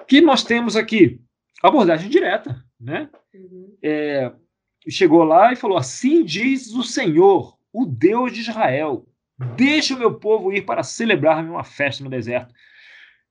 O 0.00 0.04
que 0.04 0.20
nós 0.20 0.44
temos 0.44 0.76
aqui? 0.76 1.20
Abordagem 1.62 2.08
direta. 2.08 2.64
Né? 2.78 3.10
Uhum. 3.34 3.76
É, 3.82 4.32
chegou 4.88 5.24
lá 5.24 5.52
e 5.52 5.56
falou: 5.56 5.76
Assim 5.76 6.24
diz 6.24 6.72
o 6.72 6.82
Senhor, 6.82 7.58
o 7.72 7.84
Deus 7.84 8.32
de 8.32 8.40
Israel: 8.40 9.06
Deixa 9.56 9.94
o 9.94 9.98
meu 9.98 10.14
povo 10.14 10.52
ir 10.52 10.62
para 10.62 10.82
celebrar 10.82 11.44
uma 11.44 11.64
festa 11.64 12.04
no 12.04 12.10
deserto. 12.10 12.54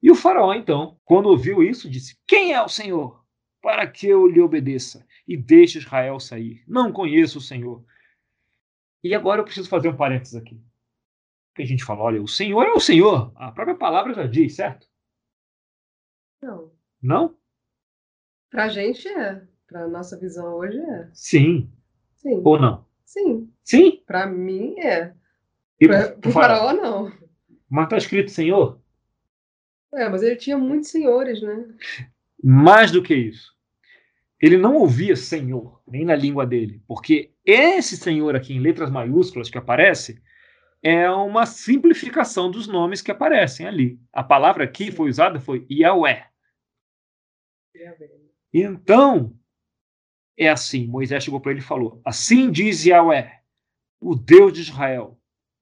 E 0.03 0.11
o 0.11 0.15
faraó, 0.15 0.53
então, 0.53 0.99
quando 1.05 1.27
ouviu 1.27 1.63
isso, 1.63 1.89
disse: 1.89 2.17
Quem 2.27 2.53
é 2.53 2.61
o 2.61 2.67
Senhor? 2.67 3.23
Para 3.61 3.87
que 3.87 4.07
eu 4.07 4.27
lhe 4.27 4.41
obedeça 4.41 5.05
e 5.27 5.35
deixe 5.35 5.79
Israel 5.79 6.19
sair. 6.19 6.63
Não 6.67 6.91
conheço 6.91 7.39
o 7.39 7.41
Senhor. 7.41 7.83
E 9.03 9.13
agora 9.13 9.41
eu 9.41 9.45
preciso 9.45 9.69
fazer 9.69 9.89
um 9.89 9.95
parênteses 9.95 10.35
aqui. 10.35 10.59
Porque 11.49 11.63
a 11.63 11.65
gente 11.65 11.83
fala: 11.83 12.01
olha, 12.01 12.21
o 12.21 12.27
Senhor 12.27 12.63
é 12.63 12.71
o 12.71 12.79
Senhor. 12.79 13.31
A 13.35 13.51
própria 13.51 13.75
palavra 13.75 14.13
já 14.13 14.27
diz, 14.27 14.55
certo? 14.55 14.87
Não. 16.41 16.71
Não? 17.01 17.37
Para 18.49 18.65
a 18.65 18.69
gente 18.69 19.07
é. 19.07 19.41
Para 19.67 19.87
nossa 19.87 20.19
visão 20.19 20.55
hoje 20.55 20.79
é. 20.79 21.09
Sim. 21.13 21.71
Sim. 22.15 22.41
Ou 22.43 22.59
não? 22.59 22.85
Sim. 23.03 23.51
Sim? 23.63 24.03
Para 24.05 24.27
mim 24.27 24.79
é. 24.79 25.13
Para 25.79 26.29
o 26.29 26.31
faraó, 26.31 26.73
não. 26.73 27.11
Mas 27.69 27.85
está 27.85 27.97
escrito 27.97 28.31
Senhor? 28.31 28.79
É, 29.93 30.09
mas 30.09 30.23
ele 30.23 30.35
tinha 30.35 30.57
muitos 30.57 30.89
senhores, 30.89 31.41
né? 31.41 31.65
Mais 32.43 32.91
do 32.91 33.01
que 33.01 33.15
isso. 33.15 33.54
Ele 34.41 34.57
não 34.57 34.75
ouvia 34.75 35.15
Senhor, 35.15 35.81
nem 35.87 36.03
na 36.03 36.15
língua 36.15 36.45
dele, 36.45 36.81
porque 36.87 37.33
esse 37.45 37.97
Senhor 37.97 38.35
aqui 38.35 38.53
em 38.53 38.59
letras 38.59 38.91
maiúsculas 38.91 39.49
que 39.49 39.57
aparece 39.57 40.21
é 40.83 41.09
uma 41.09 41.45
simplificação 41.45 42.51
dos 42.51 42.67
nomes 42.67 43.01
que 43.01 43.11
aparecem 43.11 43.65
ali. 43.65 43.99
A 44.11 44.23
palavra 44.23 44.65
aqui 44.65 44.91
foi 44.91 45.09
usada 45.09 45.39
foi 45.39 45.65
Yahweh. 45.71 46.25
Então, 48.53 49.37
é 50.37 50.49
assim, 50.49 50.85
Moisés 50.85 51.23
chegou 51.23 51.39
para 51.39 51.51
ele 51.51 51.61
e 51.61 51.63
falou: 51.63 52.01
Assim 52.05 52.51
diz 52.51 52.85
Yahweh, 52.85 53.31
o 53.99 54.15
Deus 54.15 54.53
de 54.53 54.61
Israel, 54.61 55.19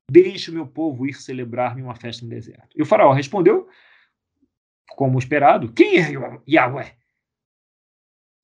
deixe 0.09 0.51
o 0.51 0.53
meu 0.53 0.67
povo 0.67 1.07
ir 1.07 1.13
celebrar-me 1.13 1.81
uma 1.81 1.95
festa 1.95 2.25
no 2.25 2.29
deserto. 2.29 2.69
E 2.75 2.81
o 2.81 2.85
faraó 2.85 3.13
respondeu 3.13 3.69
como 4.89 5.17
esperado, 5.17 5.71
quem 5.71 5.97
é 5.97 6.11
Yahweh? 6.47 7.02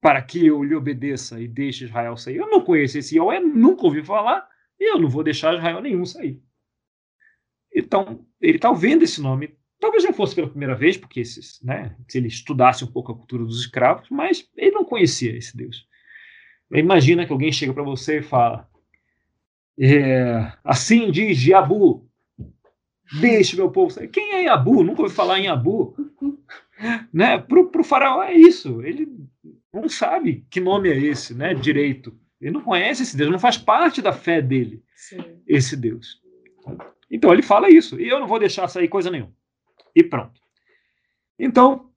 Para 0.02 0.22
que 0.22 0.46
eu 0.46 0.64
lhe 0.64 0.76
obedeça 0.76 1.40
e 1.40 1.48
deixe 1.48 1.86
Israel 1.86 2.16
sair. 2.16 2.38
Eu 2.38 2.50
não 2.50 2.62
conheço 2.62 2.98
esse 2.98 3.18
Yahweh, 3.18 3.40
nunca 3.40 3.86
ouvi 3.86 4.04
falar, 4.04 4.48
e 4.80 4.92
eu 4.92 5.00
não 5.00 5.10
vou 5.10 5.24
deixar 5.24 5.56
Israel 5.56 5.82
nenhum 5.82 6.06
sair. 6.06 6.42
Então, 7.74 8.26
ele 8.40 8.56
está 8.58 8.72
vendo 8.72 9.04
esse 9.04 9.22
nome. 9.22 9.56
Talvez 9.80 10.04
não 10.04 10.14
fosse 10.14 10.36
pela 10.36 10.50
primeira 10.50 10.76
vez, 10.76 10.98
porque 10.98 11.20
esses, 11.20 11.62
né, 11.62 11.96
se 12.08 12.18
ele 12.18 12.28
estudasse 12.28 12.84
um 12.84 12.92
pouco 12.92 13.12
a 13.12 13.16
cultura 13.16 13.44
dos 13.44 13.60
escravos, 13.62 14.10
mas 14.10 14.50
ele 14.56 14.72
não 14.72 14.86
conhecia 14.86 15.36
esse 15.36 15.56
Deus. 15.56 15.88
Imagina 16.72 17.26
que 17.26 17.32
alguém 17.32 17.52
chega 17.52 17.74
para 17.74 17.84
você 17.84 18.20
e 18.20 18.24
fala: 18.24 18.70
é, 19.80 20.52
Assim 20.64 21.12
diz 21.12 21.44
Yabu, 21.46 22.10
Deixe 23.12 23.56
meu 23.56 23.72
povo 23.72 23.92
sair. 23.92 24.08
Quem 24.08 24.34
é 24.34 24.44
Yabu? 24.44 24.84
Nunca 24.84 25.02
ouvi 25.02 25.14
falar 25.14 25.40
em 25.40 25.46
Yabu. 25.46 25.96
né? 27.12 27.40
Para 27.40 27.82
o 27.82 27.84
faraó 27.84 28.22
é 28.22 28.34
isso. 28.34 28.82
Ele 28.84 29.08
não 29.74 29.88
sabe 29.88 30.46
que 30.50 30.60
nome 30.60 30.90
é 30.90 30.98
esse, 30.98 31.34
né? 31.34 31.54
Direito. 31.54 32.18
Ele 32.42 32.52
não 32.52 32.62
conhece 32.62 33.04
esse 33.04 33.18
Deus, 33.18 33.32
não 33.32 33.40
faz 33.40 33.58
parte 33.58 34.02
da 34.02 34.14
fé 34.14 34.42
dele, 34.42 34.84
Sim. 34.96 35.42
esse 35.46 35.76
Deus. 35.76 36.22
Então 37.12 37.34
ele 37.34 37.42
fala 37.42 37.70
isso. 37.70 38.00
E 38.00 38.08
eu 38.08 38.20
não 38.20 38.28
vou 38.28 38.40
deixar 38.40 38.68
sair 38.68 38.88
coisa 38.88 39.12
nenhuma. 39.12 39.34
E 39.96 40.04
pronto. 40.04 40.40
Então, 41.38 41.92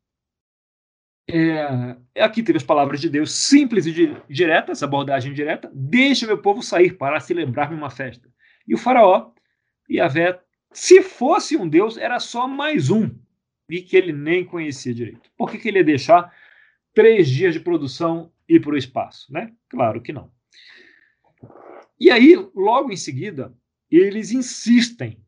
é, 1.30 1.96
aqui 2.18 2.42
teve 2.42 2.56
as 2.56 2.64
palavras 2.64 3.00
de 3.00 3.08
Deus 3.08 3.32
simples 3.32 3.86
e 3.86 4.16
diretas, 4.28 4.82
abordagem 4.82 5.32
direta. 5.32 5.70
Deixa 5.72 6.26
meu 6.26 6.38
povo 6.38 6.62
sair 6.62 6.96
para 6.96 7.20
celebrar-me 7.20 7.76
uma 7.76 7.90
festa. 7.90 8.28
E 8.66 8.74
o 8.74 8.78
faraó 8.78 9.32
e 9.88 10.00
a 10.00 10.08
Vé 10.08 10.40
se 10.72 11.02
fosse 11.02 11.56
um 11.56 11.68
Deus, 11.68 11.96
era 11.96 12.18
só 12.18 12.48
mais 12.48 12.88
um, 12.88 13.10
e 13.68 13.82
que 13.82 13.96
ele 13.96 14.12
nem 14.12 14.44
conhecia 14.44 14.94
direito. 14.94 15.30
Por 15.36 15.50
que, 15.50 15.58
que 15.58 15.68
ele 15.68 15.78
ia 15.78 15.84
deixar 15.84 16.34
três 16.94 17.28
dias 17.28 17.54
de 17.54 17.60
produção 17.60 18.32
ir 18.48 18.60
para 18.60 18.72
o 18.72 18.76
espaço? 18.76 19.32
Né? 19.32 19.52
Claro 19.68 20.02
que 20.02 20.12
não. 20.12 20.30
E 21.98 22.10
aí, 22.10 22.34
logo 22.54 22.90
em 22.90 22.96
seguida, 22.96 23.54
eles 23.90 24.32
insistem. 24.32 25.22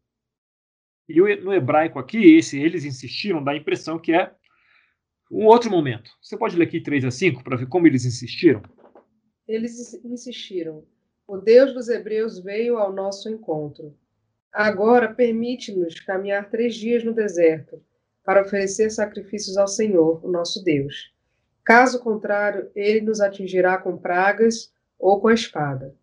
E 1.09 1.21
no 1.37 1.53
hebraico 1.53 1.99
aqui, 1.99 2.37
esse 2.37 2.61
eles 2.61 2.85
insistiram, 2.85 3.45
dá 3.45 3.53
a 3.53 3.57
impressão 3.57 3.99
que 3.99 4.13
é 4.13 4.35
um 5.31 5.47
outro 5.47 5.71
momento. 5.71 6.11
Você 6.23 6.37
pode 6.37 6.57
ler 6.57 6.65
aqui 6.65 6.81
3 6.81 7.05
a 7.05 7.11
5 7.11 7.45
para 7.45 7.57
ver 7.57 7.67
como 7.67 7.87
eles 7.87 8.05
insistiram? 8.05 8.63
Eles 9.47 9.95
insistiram. 10.05 10.85
O 11.27 11.37
Deus 11.37 11.73
dos 11.73 11.89
Hebreus 11.89 12.39
veio 12.39 12.79
ao 12.79 12.93
nosso 12.93 13.29
encontro. 13.29 13.97
Agora 14.53 15.13
permite-nos 15.13 16.01
caminhar 16.01 16.51
três 16.51 16.75
dias 16.75 17.03
no 17.03 17.13
deserto 17.13 17.83
para 18.25 18.43
oferecer 18.43 18.91
sacrifícios 18.91 19.57
ao 19.57 19.69
Senhor, 19.69 20.25
o 20.25 20.31
nosso 20.31 20.63
Deus. 20.65 21.14
Caso 21.65 22.01
contrário, 22.01 22.71
ele 22.75 23.01
nos 23.01 23.21
atingirá 23.21 23.79
com 23.79 23.97
pragas 23.97 24.73
ou 24.99 25.21
com 25.21 25.29
a 25.29 25.35
espada. 25.35 25.95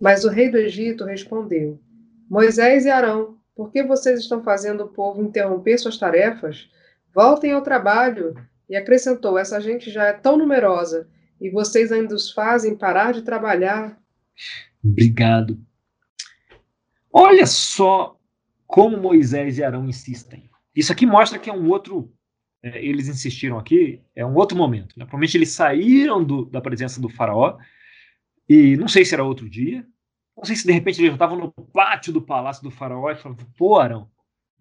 Mas 0.00 0.24
o 0.24 0.28
rei 0.28 0.50
do 0.50 0.58
Egito 0.58 1.04
respondeu: 1.04 1.80
Moisés 2.28 2.84
e 2.84 2.90
Arão, 2.90 3.36
por 3.54 3.70
que 3.70 3.82
vocês 3.82 4.20
estão 4.20 4.42
fazendo 4.42 4.84
o 4.84 4.88
povo 4.88 5.22
interromper 5.22 5.78
suas 5.78 5.98
tarefas? 5.98 6.70
Voltem 7.14 7.52
ao 7.52 7.62
trabalho. 7.62 8.34
E 8.68 8.76
acrescentou: 8.76 9.36
Essa 9.36 9.60
gente 9.60 9.90
já 9.90 10.04
é 10.04 10.12
tão 10.12 10.38
numerosa 10.38 11.08
e 11.40 11.50
vocês 11.50 11.92
ainda 11.92 12.14
os 12.14 12.30
fazem 12.30 12.76
parar 12.76 13.12
de 13.12 13.22
trabalhar. 13.22 14.00
Obrigado 14.82 15.58
Olha 17.12 17.46
só 17.46 18.16
como 18.66 18.96
Moisés 18.96 19.58
e 19.58 19.64
Arão 19.64 19.86
insistem. 19.86 20.48
Isso 20.74 20.90
aqui 20.90 21.04
mostra 21.04 21.38
que 21.38 21.50
é 21.50 21.52
um 21.52 21.68
outro 21.68 22.10
é, 22.62 22.84
eles 22.84 23.08
insistiram 23.08 23.58
aqui 23.58 24.00
é 24.14 24.24
um 24.24 24.34
outro 24.34 24.56
momento. 24.56 24.98
Né? 24.98 25.04
Provavelmente 25.04 25.36
eles 25.36 25.50
saíram 25.50 26.22
do, 26.22 26.44
da 26.44 26.60
presença 26.60 27.00
do 27.00 27.08
faraó 27.08 27.58
e 28.48 28.76
não 28.76 28.88
sei 28.88 29.04
se 29.04 29.14
era 29.14 29.24
outro 29.24 29.48
dia, 29.48 29.86
não 30.36 30.44
sei 30.44 30.56
se 30.56 30.66
de 30.66 30.72
repente 30.72 31.00
eles 31.00 31.08
já 31.08 31.14
estavam 31.14 31.36
no 31.36 31.50
pátio 31.50 32.12
do 32.12 32.22
palácio 32.22 32.62
do 32.62 32.70
faraó 32.70 33.10
e 33.10 33.16
falavam, 33.16 33.46
pô, 33.56 33.78
Arão, 33.78 34.10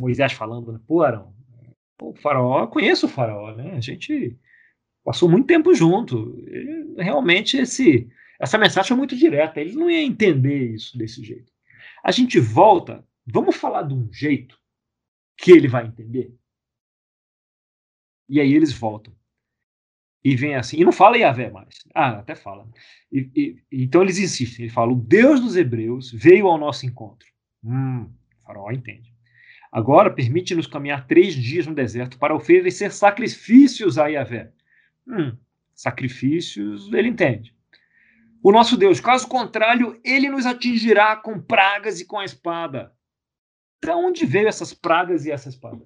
Moisés 0.01 0.34
falando, 0.34 0.72
né? 0.72 0.79
pô, 0.88 1.03
Arão, 1.03 1.34
o 2.01 2.13
faraó, 2.15 2.65
conheço 2.67 3.05
o 3.05 3.10
faraó, 3.10 3.55
né? 3.55 3.74
A 3.75 3.79
gente 3.79 4.36
passou 5.03 5.29
muito 5.29 5.46
tempo 5.46 5.74
junto. 5.74 6.43
Realmente 6.98 7.58
esse, 7.58 8.10
essa 8.39 8.58
mensagem 8.58 8.89
foi 8.89 8.98
muito 8.98 9.15
direta. 9.15 9.62
Ele 9.62 9.75
não 9.75 9.89
ia 9.89 10.01
entender 10.01 10.74
isso 10.74 10.98
desse 10.98 11.24
jeito. 11.24 11.51
A 12.03 12.12
gente 12.12 12.39
volta, 12.39 13.05
vamos 13.25 13.55
falar 13.55 13.84
de 13.84 13.93
um 13.93 14.12
jeito 14.12 14.58
que 15.38 15.51
ele 15.51 15.67
vai 15.67 15.86
entender. 15.86 16.34
E 18.31 18.39
aí 18.39 18.53
eles 18.53 18.71
voltam. 18.71 19.13
E 20.23 20.38
vem 20.38 20.55
assim, 20.55 20.79
e 20.79 20.85
não 20.85 20.93
fala 20.93 21.17
Yahvé 21.17 21.50
mais. 21.50 21.83
Ah, 21.93 22.19
até 22.19 22.33
fala. 22.33 22.65
E, 23.11 23.29
e, 23.35 23.83
então 23.83 24.01
eles 24.01 24.17
insistem, 24.17 24.63
ele 24.63 24.73
fala: 24.73 24.93
o 24.93 24.95
Deus 24.95 25.41
dos 25.41 25.57
Hebreus 25.57 26.13
veio 26.13 26.47
ao 26.47 26.57
nosso 26.57 26.85
encontro. 26.85 27.27
Hum, 27.61 28.03
o 28.03 28.45
faraó 28.45 28.71
entende. 28.71 29.13
Agora 29.69 30.09
permite-nos 30.09 30.65
caminhar 30.65 31.07
três 31.07 31.35
dias 31.35 31.67
no 31.67 31.75
deserto 31.75 32.17
para 32.17 32.33
oferecer 32.33 32.93
sacrifícios 32.93 33.97
a 33.97 34.07
Yahvé. 34.07 34.53
Hum, 35.05 35.35
sacrifícios, 35.73 36.91
ele 36.93 37.09
entende. 37.09 37.53
O 38.41 38.51
nosso 38.51 38.77
Deus, 38.77 39.01
caso 39.01 39.27
contrário, 39.27 40.00
ele 40.05 40.29
nos 40.29 40.45
atingirá 40.45 41.17
com 41.17 41.38
pragas 41.38 42.00
e 42.00 42.05
com 42.05 42.17
a 42.17 42.25
espada. 42.25 42.93
De 43.83 43.91
onde 43.91 44.25
veio 44.25 44.47
essas 44.47 44.73
pragas 44.73 45.25
e 45.25 45.31
essa 45.31 45.50
espada? 45.50 45.85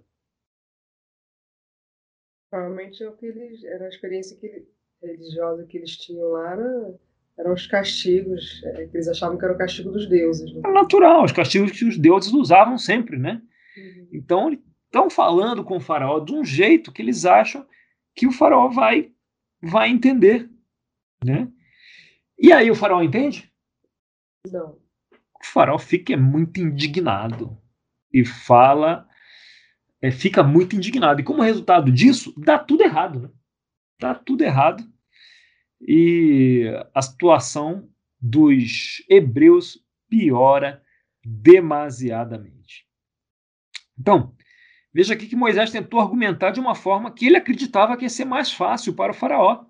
Provavelmente 2.49 3.03
é 3.03 3.09
o 3.09 3.15
que 3.15 3.25
eles, 3.25 3.63
era 3.63 3.85
a 3.85 3.89
experiência 3.89 4.37
que, 4.37 4.65
religiosa 5.01 5.65
que 5.65 5.77
eles 5.77 5.97
tinham 5.97 6.29
lá, 6.29 6.51
era, 6.51 6.99
eram 7.37 7.53
os 7.53 7.67
castigos, 7.67 8.61
é, 8.63 8.87
que 8.87 8.97
eles 8.97 9.07
achavam 9.07 9.37
que 9.37 9.45
era 9.45 9.53
o 9.53 9.57
castigo 9.57 9.91
dos 9.91 10.07
deuses. 10.07 10.53
Né? 10.53 10.61
É 10.65 10.71
natural, 10.71 11.23
os 11.23 11.31
castigos 11.31 11.71
que 11.71 11.85
os 11.85 11.97
deuses 11.97 12.31
usavam 12.31 12.77
sempre, 12.77 13.17
né? 13.17 13.41
Uhum. 13.77 14.09
Então, 14.13 14.57
estão 14.85 15.09
falando 15.09 15.63
com 15.63 15.77
o 15.77 15.81
faraó 15.81 16.19
de 16.19 16.33
um 16.33 16.43
jeito 16.43 16.91
que 16.91 17.01
eles 17.01 17.25
acham 17.25 17.65
que 18.15 18.25
o 18.25 18.31
faraó 18.31 18.69
vai, 18.69 19.11
vai 19.61 19.89
entender, 19.89 20.49
né? 21.23 21.51
E 22.39 22.51
aí 22.51 22.71
o 22.71 22.75
faraó 22.75 23.01
entende? 23.01 23.51
Não. 24.51 24.77
O 25.11 25.45
faraó 25.45 25.77
fica 25.77 26.15
muito 26.15 26.59
indignado 26.59 27.57
e 28.11 28.23
fala, 28.23 29.07
é, 30.05 30.12
fica 30.12 30.43
muito 30.43 30.75
indignado. 30.75 31.19
E 31.19 31.24
como 31.24 31.41
resultado 31.41 31.91
disso, 31.91 32.33
dá 32.38 32.59
tudo 32.59 32.83
errado, 32.83 33.19
né? 33.21 33.29
Dá 34.00 34.13
tudo 34.13 34.43
errado. 34.43 34.83
E 35.81 36.65
a 36.93 37.01
situação 37.01 37.89
dos 38.21 39.03
hebreus 39.09 39.79
piora 40.07 40.83
demasiadamente. 41.24 42.85
Então, 43.97 44.35
veja 44.93 45.13
aqui 45.13 45.27
que 45.27 45.35
Moisés 45.35 45.71
tentou 45.71 46.00
argumentar 46.00 46.51
de 46.51 46.59
uma 46.59 46.75
forma 46.75 47.12
que 47.12 47.25
ele 47.25 47.38
acreditava 47.38 47.97
que 47.97 48.03
ia 48.03 48.09
ser 48.09 48.25
mais 48.25 48.51
fácil 48.51 48.93
para 48.93 49.12
o 49.12 49.15
faraó, 49.15 49.65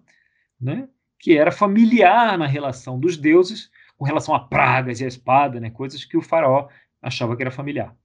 né? 0.60 0.90
que 1.18 1.38
era 1.38 1.52
familiar 1.52 2.38
na 2.38 2.46
relação 2.46 3.00
dos 3.00 3.16
deuses 3.16 3.72
com 3.98 4.04
relação 4.04 4.36
a 4.36 4.40
pragas 4.40 5.00
e 5.00 5.06
a 5.06 5.08
espada, 5.08 5.60
né? 5.60 5.70
coisas 5.70 6.04
que 6.04 6.18
o 6.18 6.22
faraó 6.22 6.68
achava 7.02 7.36
que 7.38 7.44
era 7.44 7.52
familiar. 7.52 7.96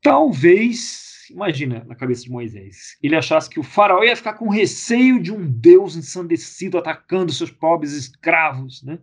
Talvez, 0.00 1.15
imagina 1.30 1.84
na 1.86 1.94
cabeça 1.94 2.22
de 2.22 2.30
Moisés, 2.30 2.96
ele 3.02 3.16
achasse 3.16 3.48
que 3.48 3.60
o 3.60 3.62
faraó 3.62 4.02
ia 4.02 4.16
ficar 4.16 4.34
com 4.34 4.48
receio 4.48 5.20
de 5.20 5.32
um 5.32 5.46
deus 5.46 5.96
ensandecido 5.96 6.78
atacando 6.78 7.32
seus 7.32 7.50
pobres 7.50 7.92
escravos. 7.92 8.82
Né? 8.82 8.98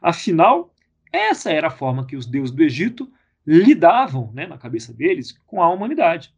Afinal, 0.00 0.74
essa 1.12 1.50
era 1.50 1.68
a 1.68 1.70
forma 1.70 2.06
que 2.06 2.16
os 2.16 2.26
deuses 2.26 2.54
do 2.54 2.62
Egito 2.62 3.10
lidavam, 3.46 4.32
né, 4.32 4.46
na 4.46 4.56
cabeça 4.56 4.92
deles, 4.92 5.32
com 5.46 5.62
a 5.62 5.68
humanidade. 5.68 6.32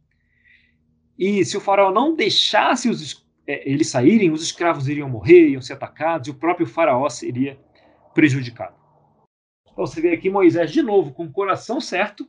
E 1.17 1.45
se 1.45 1.55
o 1.55 1.61
faraó 1.61 1.91
não 1.91 2.15
deixasse 2.15 2.89
os, 2.89 3.25
é, 3.47 3.69
eles 3.69 3.87
saírem, 3.87 4.31
os 4.31 4.43
escravos 4.43 4.89
iriam 4.89 5.09
morrer, 5.09 5.49
iam 5.49 5.61
ser 5.61 5.73
atacados, 5.73 6.27
e 6.27 6.31
o 6.31 6.35
próprio 6.35 6.67
faraó 6.67 7.07
seria 7.09 7.59
prejudicado. 8.13 8.75
Então 9.71 9.85
você 9.85 10.01
vê 10.01 10.11
aqui 10.11 10.29
Moisés 10.29 10.71
de 10.71 10.81
novo 10.81 11.13
com 11.13 11.25
o 11.25 11.31
coração 11.31 11.79
certo, 11.79 12.27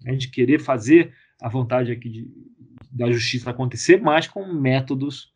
né, 0.00 0.14
de 0.14 0.28
querer 0.28 0.60
fazer 0.60 1.14
a 1.40 1.48
vontade 1.48 1.92
aqui 1.92 2.08
de, 2.08 2.30
da 2.90 3.10
justiça 3.10 3.50
acontecer, 3.50 4.00
mas 4.00 4.26
com 4.26 4.46
métodos 4.52 5.32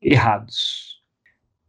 errados. 0.00 1.02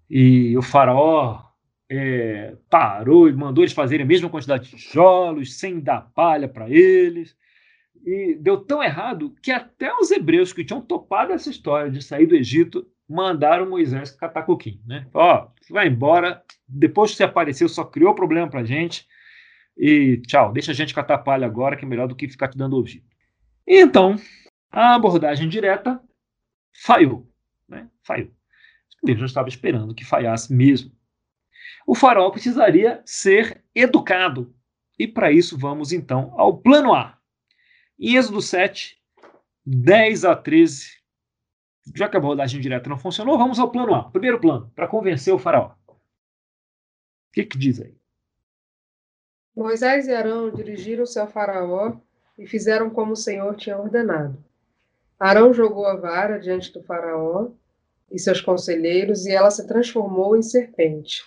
E 0.09 0.55
o 0.57 0.61
faraó 0.61 1.41
é, 1.89 2.55
parou 2.69 3.29
e 3.29 3.33
mandou 3.33 3.63
eles 3.63 3.73
fazerem 3.73 4.03
a 4.03 4.07
mesma 4.07 4.29
quantidade 4.29 4.65
de 4.65 4.75
tijolos, 4.75 5.57
sem 5.57 5.79
dar 5.79 6.11
palha 6.13 6.47
para 6.47 6.69
eles. 6.69 7.35
E 8.05 8.35
deu 8.35 8.57
tão 8.57 8.83
errado 8.83 9.33
que 9.41 9.51
até 9.51 9.93
os 9.95 10.11
hebreus 10.11 10.51
que 10.51 10.65
tinham 10.65 10.81
topado 10.81 11.31
essa 11.31 11.49
história 11.49 11.89
de 11.89 12.01
sair 12.01 12.25
do 12.25 12.35
Egito 12.35 12.85
mandaram 13.07 13.69
Moisés 13.69 14.11
catar 14.11 14.43
coquinho. 14.43 14.81
Né? 14.85 15.07
Ó, 15.13 15.47
vai 15.69 15.87
embora, 15.87 16.43
depois 16.67 17.11
que 17.11 17.17
você 17.17 17.23
apareceu 17.23 17.69
só 17.69 17.83
criou 17.83 18.15
problema 18.15 18.49
para 18.49 18.63
gente 18.63 19.07
e 19.77 20.17
tchau, 20.27 20.51
deixa 20.51 20.71
a 20.71 20.75
gente 20.75 20.93
catar 20.93 21.19
palha 21.19 21.45
agora 21.45 21.75
que 21.75 21.85
é 21.85 21.87
melhor 21.87 22.07
do 22.07 22.15
que 22.15 22.27
ficar 22.27 22.47
te 22.47 22.57
dando 22.57 22.75
ouvido. 22.75 23.05
Então, 23.65 24.15
a 24.71 24.95
abordagem 24.95 25.47
direta 25.47 26.01
falhou. 26.73 27.27
Né? 27.67 27.89
Falhou. 28.03 28.31
Deus 29.03 29.19
já 29.19 29.25
estava 29.25 29.49
esperando 29.49 29.93
que 29.93 30.05
falhasse 30.05 30.53
mesmo 30.53 30.91
o 31.85 31.95
farol 31.95 32.31
precisaria 32.31 33.01
ser 33.05 33.63
educado. 33.75 34.53
E 34.97 35.07
para 35.07 35.31
isso 35.31 35.57
vamos 35.57 35.91
então 35.91 36.33
ao 36.37 36.57
plano 36.57 36.93
A. 36.93 37.17
Em 37.99 38.15
Êxodo 38.15 38.41
7, 38.41 38.97
10 39.65 40.25
a 40.25 40.35
13. 40.35 41.01
Já 41.95 42.07
que 42.07 42.15
a 42.15 42.19
abordagem 42.19 42.61
direta 42.61 42.89
não 42.89 42.97
funcionou, 42.97 43.37
vamos 43.37 43.59
ao 43.59 43.71
plano 43.71 43.93
A. 43.93 44.09
Primeiro 44.09 44.39
plano, 44.39 44.71
para 44.75 44.87
convencer 44.87 45.33
o 45.33 45.39
faraó. 45.39 45.75
O 45.87 45.95
que, 47.33 47.43
que 47.43 47.57
diz 47.57 47.81
aí? 47.81 47.95
Moisés 49.55 50.07
e 50.07 50.13
Arão 50.13 50.51
dirigiram-se 50.51 51.19
ao 51.19 51.27
faraó 51.27 51.97
e 52.37 52.47
fizeram 52.47 52.89
como 52.89 53.13
o 53.13 53.17
Senhor 53.17 53.55
tinha 53.55 53.77
ordenado. 53.77 54.37
Arão 55.19 55.53
jogou 55.53 55.85
a 55.85 55.95
vara 55.95 56.39
diante 56.39 56.73
do 56.73 56.83
faraó 56.83 57.49
e 58.11 58.19
seus 58.19 58.41
conselheiros, 58.41 59.25
e 59.25 59.31
ela 59.31 59.49
se 59.49 59.65
transformou 59.65 60.35
em 60.35 60.41
serpente. 60.41 61.23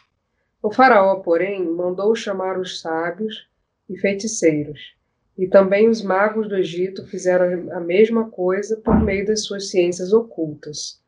O 0.62 0.71
faraó, 0.71 1.16
porém, 1.16 1.64
mandou 1.64 2.14
chamar 2.14 2.59
os 2.59 2.81
sábios 2.81 3.49
e 3.88 3.97
feiticeiros, 3.99 4.95
e 5.37 5.47
também 5.47 5.88
os 5.88 6.03
magos 6.03 6.49
do 6.49 6.57
Egito 6.57 7.07
fizeram 7.07 7.73
a 7.73 7.81
mesma 7.81 8.31
coisa 8.31 8.77
por 8.77 9.01
meio 9.01 9.27
das 9.27 9.45
suas 9.45 9.71
ciências 9.71 10.12
ocultas. 10.12 11.01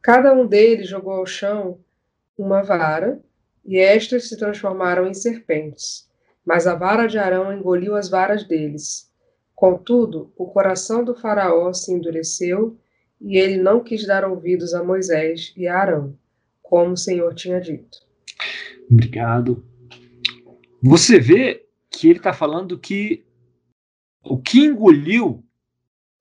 Cada 0.00 0.32
um 0.32 0.46
deles 0.46 0.88
jogou 0.88 1.14
ao 1.14 1.26
chão 1.26 1.78
uma 2.36 2.62
vara, 2.62 3.20
e 3.64 3.78
estas 3.78 4.28
se 4.28 4.36
transformaram 4.38 5.06
em 5.06 5.14
serpentes. 5.14 6.08
Mas 6.44 6.66
a 6.66 6.74
vara 6.74 7.06
de 7.06 7.18
Arão 7.18 7.52
engoliu 7.52 7.94
as 7.94 8.08
varas 8.08 8.44
deles. 8.44 9.07
Contudo, 9.58 10.32
o 10.36 10.46
coração 10.46 11.04
do 11.04 11.16
faraó 11.16 11.72
se 11.72 11.92
endureceu, 11.92 12.78
e 13.20 13.36
ele 13.36 13.56
não 13.56 13.82
quis 13.82 14.06
dar 14.06 14.24
ouvidos 14.24 14.72
a 14.72 14.84
Moisés 14.84 15.52
e 15.56 15.66
a 15.66 15.76
Arão, 15.76 16.16
como 16.62 16.92
o 16.92 16.96
Senhor 16.96 17.34
tinha 17.34 17.60
dito. 17.60 17.98
Obrigado. 18.88 19.66
Você 20.80 21.18
vê 21.18 21.66
que 21.90 22.08
ele 22.08 22.20
está 22.20 22.32
falando 22.32 22.78
que 22.78 23.26
o 24.22 24.40
que 24.40 24.60
engoliu 24.60 25.44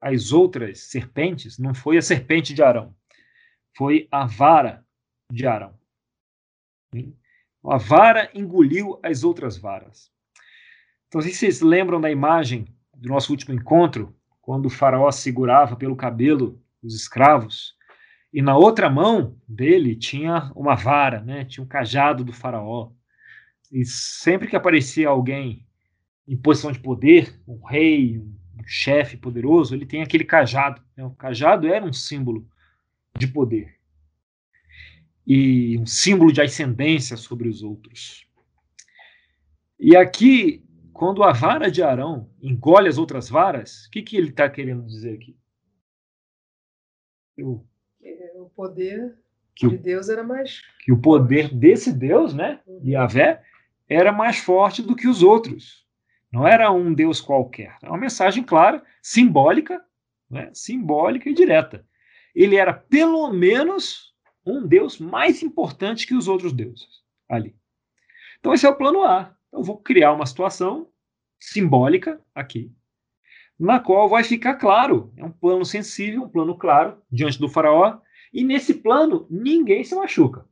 as 0.01 0.31
outras 0.31 0.79
serpentes 0.85 1.59
não 1.59 1.75
foi 1.75 1.99
a 1.99 2.01
serpente 2.01 2.55
de 2.55 2.63
Arão, 2.63 2.95
foi 3.77 4.07
a 4.09 4.25
vara 4.25 4.83
de 5.31 5.45
Arão. 5.45 5.75
A 7.63 7.77
vara 7.77 8.31
engoliu 8.33 8.99
as 9.03 9.23
outras 9.23 9.59
varas. 9.59 10.11
Então, 11.07 11.21
se 11.21 11.31
vocês 11.31 11.61
lembram 11.61 12.01
da 12.01 12.09
imagem 12.09 12.75
do 12.97 13.09
nosso 13.09 13.31
último 13.31 13.53
encontro, 13.53 14.15
quando 14.41 14.65
o 14.65 14.69
faraó 14.69 15.11
segurava 15.11 15.75
pelo 15.75 15.95
cabelo 15.95 16.61
os 16.81 16.95
escravos, 16.95 17.75
e 18.33 18.41
na 18.41 18.55
outra 18.55 18.89
mão 18.89 19.37
dele 19.47 19.95
tinha 19.95 20.51
uma 20.55 20.75
vara, 20.75 21.21
né? 21.21 21.45
tinha 21.45 21.63
um 21.63 21.67
cajado 21.67 22.23
do 22.23 22.33
faraó. 22.33 22.91
E 23.71 23.85
sempre 23.85 24.47
que 24.47 24.55
aparecia 24.55 25.09
alguém 25.09 25.65
em 26.27 26.37
posição 26.37 26.71
de 26.71 26.79
poder, 26.79 27.41
um 27.47 27.63
rei, 27.65 28.19
um 28.19 28.63
chefe 28.65 29.17
poderoso, 29.17 29.73
ele 29.73 29.85
tem 29.85 30.01
aquele 30.01 30.23
cajado. 30.23 30.81
Né? 30.95 31.05
O 31.05 31.11
cajado 31.11 31.67
era 31.67 31.85
um 31.85 31.93
símbolo 31.93 32.47
de 33.17 33.27
poder 33.27 33.77
e 35.27 35.77
um 35.77 35.85
símbolo 35.85 36.31
de 36.31 36.41
ascendência 36.41 37.17
sobre 37.17 37.49
os 37.49 37.61
outros. 37.61 38.25
E 39.77 39.93
aqui, 39.95 40.65
quando 40.97 41.23
a 41.23 41.31
vara 41.31 41.69
de 41.69 41.83
Arão 41.83 42.27
engole 42.41 42.89
as 42.89 42.97
outras 42.97 43.29
varas, 43.29 43.85
o 43.85 43.91
que, 43.91 44.01
que 44.01 44.17
ele 44.17 44.29
está 44.29 44.49
querendo 44.49 44.83
dizer 44.83 45.13
aqui? 45.13 45.37
Eu 47.37 47.63
O 48.35 48.49
poder 48.55 49.15
que 49.55 49.67
de 49.67 49.75
o, 49.75 49.77
Deus 49.79 50.09
era 50.09 50.23
mais. 50.23 50.61
que 50.83 50.91
o 50.91 50.99
poder 50.99 51.53
desse 51.53 51.93
Deus, 51.93 52.33
né, 52.33 52.61
Uhum. 52.65 52.81
Yahvé, 52.83 53.43
era 53.87 54.11
mais 54.11 54.37
forte 54.39 54.81
do 54.81 54.95
que 54.95 55.07
os 55.07 55.21
outros. 55.21 55.85
Não 56.31 56.47
era 56.47 56.71
um 56.71 56.91
Deus 56.93 57.21
qualquer. 57.21 57.77
É 57.83 57.87
uma 57.87 57.97
mensagem 57.97 58.43
clara, 58.43 58.83
simbólica, 59.01 59.83
né, 60.29 60.49
simbólica 60.53 61.29
e 61.29 61.33
direta. 61.33 61.85
Ele 62.33 62.55
era 62.55 62.73
pelo 62.73 63.31
menos 63.31 64.15
um 64.43 64.65
Deus 64.65 64.97
mais 64.99 65.43
importante 65.43 66.07
que 66.07 66.15
os 66.15 66.27
outros 66.27 66.51
deuses 66.53 67.03
ali. 67.29 67.55
Então 68.39 68.51
esse 68.53 68.65
é 68.65 68.69
o 68.69 68.75
plano 68.75 69.03
A. 69.03 69.36
Eu 69.51 69.63
vou 69.63 69.77
criar 69.77 70.13
uma 70.13 70.25
situação 70.25 70.89
simbólica 71.39 72.21
aqui, 72.33 72.71
na 73.59 73.79
qual 73.79 74.07
vai 74.07 74.23
ficar 74.23 74.55
claro, 74.55 75.11
é 75.17 75.23
um 75.23 75.31
plano 75.31 75.65
sensível, 75.65 76.23
um 76.23 76.29
plano 76.29 76.57
claro 76.57 77.01
diante 77.11 77.39
do 77.39 77.49
faraó, 77.49 77.99
e 78.31 78.43
nesse 78.43 78.75
plano 78.75 79.25
ninguém 79.29 79.83
se 79.83 79.95
machuca. 79.95 80.45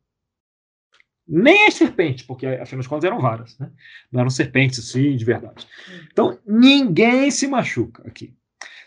Nem 1.28 1.66
as 1.66 1.74
serpentes, 1.74 2.24
porque 2.24 2.46
afinal 2.46 2.82
de 2.82 2.88
contas 2.88 3.04
eram 3.04 3.20
varas, 3.20 3.58
né? 3.58 3.72
não 4.12 4.20
eram 4.20 4.30
serpentes 4.30 4.78
assim 4.78 5.16
de 5.16 5.24
verdade. 5.24 5.66
Então 6.10 6.38
ninguém 6.46 7.30
se 7.30 7.46
machuca 7.48 8.06
aqui. 8.06 8.36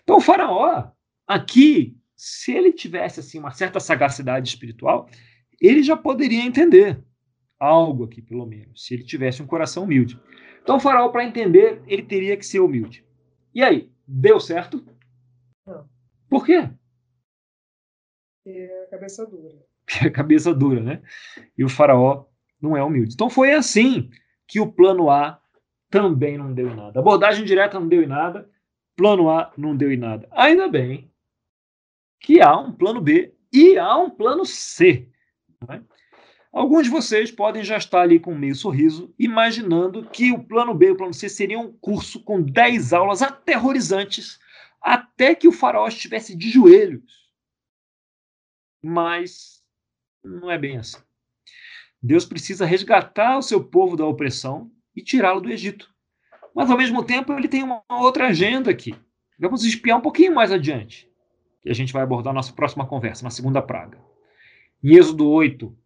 Então 0.03 0.17
o 0.17 0.21
faraó 0.21 0.89
aqui, 1.27 1.97
se 2.15 2.53
ele 2.53 2.71
tivesse 2.71 3.19
assim 3.19 3.39
uma 3.39 3.51
certa 3.51 3.79
sagacidade 3.79 4.47
espiritual, 4.47 5.09
ele 5.59 5.83
já 5.83 5.97
poderia 5.97 6.43
entender 6.43 7.03
algo 7.59 8.05
aqui, 8.05 8.21
pelo 8.21 8.45
menos, 8.45 8.85
se 8.85 8.93
ele 8.93 9.03
tivesse 9.03 9.41
um 9.41 9.47
coração 9.47 9.83
humilde. 9.83 10.19
Então, 10.61 10.77
o 10.77 10.79
faraó, 10.79 11.09
para 11.09 11.25
entender, 11.25 11.81
ele 11.87 12.03
teria 12.03 12.37
que 12.37 12.45
ser 12.45 12.59
humilde. 12.59 13.05
E 13.53 13.63
aí, 13.63 13.91
deu 14.07 14.39
certo? 14.39 14.85
Não. 15.65 15.87
Por 16.29 16.45
quê? 16.45 16.69
É 18.45 18.83
a 18.83 18.89
cabeça 18.91 19.25
dura. 19.25 19.55
Porque 19.85 20.07
a 20.07 20.11
cabeça 20.11 20.53
dura, 20.53 20.81
né? 20.81 21.01
E 21.57 21.63
o 21.63 21.69
faraó 21.69 22.25
não 22.61 22.77
é 22.77 22.83
humilde. 22.83 23.13
Então, 23.13 23.29
foi 23.29 23.51
assim 23.53 24.09
que 24.47 24.59
o 24.59 24.71
plano 24.71 25.09
A 25.09 25.41
também 25.89 26.37
não 26.37 26.53
deu 26.53 26.69
em 26.69 26.75
nada. 26.75 26.99
Abordagem 26.99 27.43
direta 27.43 27.79
não 27.79 27.87
deu 27.87 28.03
em 28.03 28.07
nada. 28.07 28.49
Plano 28.95 29.29
A 29.29 29.51
não 29.57 29.75
deu 29.75 29.91
em 29.91 29.97
nada. 29.97 30.27
Ainda 30.31 30.67
bem 30.67 31.11
que 32.19 32.41
há 32.41 32.57
um 32.57 32.71
plano 32.71 33.01
B 33.01 33.33
e 33.51 33.77
há 33.77 33.97
um 33.97 34.09
plano 34.09 34.45
C. 34.45 35.07
Né? 35.67 35.83
Alguns 36.51 36.85
de 36.85 36.89
vocês 36.89 37.31
podem 37.31 37.63
já 37.63 37.77
estar 37.77 38.01
ali 38.01 38.19
com 38.19 38.33
meio 38.33 38.55
sorriso, 38.55 39.13
imaginando 39.19 40.09
que 40.09 40.31
o 40.31 40.43
plano 40.43 40.73
B 40.73 40.87
e 40.87 40.91
o 40.91 40.97
plano 40.97 41.13
C 41.13 41.29
seriam 41.29 41.65
um 41.65 41.71
curso 41.73 42.23
com 42.23 42.41
10 42.41 42.91
aulas 42.91 43.21
aterrorizantes 43.21 44.39
até 44.81 45.35
que 45.35 45.47
o 45.47 45.51
faraó 45.51 45.87
estivesse 45.87 46.35
de 46.35 46.49
joelhos. 46.49 47.29
Mas 48.81 49.63
não 50.23 50.49
é 50.49 50.57
bem 50.57 50.77
assim. 50.77 50.97
Deus 52.01 52.25
precisa 52.25 52.65
resgatar 52.65 53.37
o 53.37 53.43
seu 53.43 53.63
povo 53.63 53.95
da 53.95 54.05
opressão 54.05 54.71
e 54.95 55.03
tirá-lo 55.03 55.41
do 55.41 55.51
Egito. 55.51 55.93
Mas, 56.55 56.71
ao 56.71 56.77
mesmo 56.77 57.03
tempo, 57.03 57.31
ele 57.33 57.47
tem 57.47 57.61
uma 57.61 57.83
outra 57.89 58.27
agenda 58.27 58.71
aqui. 58.71 58.95
Vamos 59.37 59.63
espiar 59.63 59.97
um 59.97 60.01
pouquinho 60.01 60.33
mais 60.33 60.51
adiante, 60.51 61.09
que 61.61 61.69
a 61.69 61.73
gente 61.73 61.93
vai 61.93 62.01
abordar 62.01 62.33
na 62.33 62.39
nossa 62.39 62.53
próxima 62.53 62.87
conversa, 62.87 63.23
na 63.23 63.29
segunda 63.29 63.61
praga. 63.61 63.99
Em 64.83 64.95
Êxodo 64.95 65.29
8, 65.29 65.77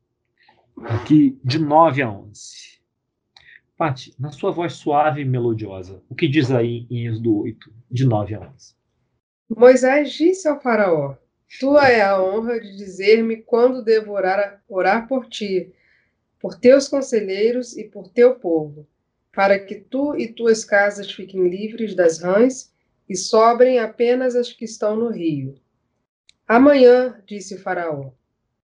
aqui 0.82 1.40
de 1.44 1.60
9 1.60 2.02
a 2.02 2.12
11. 2.12 2.74
Pati, 3.78 4.14
na 4.20 4.32
sua 4.32 4.52
voz 4.52 4.74
suave 4.74 5.22
e 5.22 5.26
melodiosa, 5.26 6.02
o 6.10 6.16
que 6.16 6.28
diz 6.28 6.52
aí 6.52 6.86
em 6.90 7.08
Êxodo 7.08 7.40
8, 7.40 7.74
de 7.90 8.06
9 8.06 8.36
a 8.36 8.40
11? 8.40 8.76
Moisés 9.50 10.12
disse 10.14 10.48
ao 10.48 10.62
Faraó: 10.62 11.16
Tua 11.60 11.88
é 11.90 12.02
a 12.02 12.22
honra 12.22 12.60
de 12.60 12.76
dizer-me 12.76 13.38
quando 13.38 13.84
devo 13.84 14.14
orar, 14.14 14.64
orar 14.68 15.08
por 15.08 15.28
ti, 15.28 15.74
por 16.40 16.56
teus 16.56 16.88
conselheiros 16.88 17.76
e 17.78 17.84
por 17.84 18.10
teu 18.10 18.36
povo, 18.36 18.88
para 19.34 19.60
que 19.60 19.76
tu 19.76 20.16
e 20.16 20.28
tuas 20.28 20.64
casas 20.64 21.12
fiquem 21.12 21.48
livres 21.48 21.96
das 21.96 22.22
rãs 22.22 22.72
e 23.10 23.16
sobrem 23.16 23.80
apenas 23.80 24.36
as 24.36 24.52
que 24.52 24.66
estão 24.66 24.96
no 24.96 25.10
rio. 25.10 25.56
Amanhã, 26.48 27.22
disse 27.26 27.56
o 27.56 27.60
Faraó. 27.60 28.12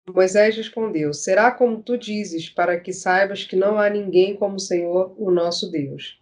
Moisés 0.07 0.55
respondeu: 0.57 1.13
Será 1.13 1.51
como 1.51 1.81
tu 1.81 1.97
dizes, 1.97 2.49
para 2.49 2.79
que 2.79 2.91
saibas 2.91 3.43
que 3.43 3.55
não 3.55 3.79
há 3.79 3.89
ninguém 3.89 4.35
como 4.35 4.55
o 4.55 4.59
Senhor, 4.59 5.15
o 5.17 5.31
nosso 5.31 5.71
Deus. 5.71 6.21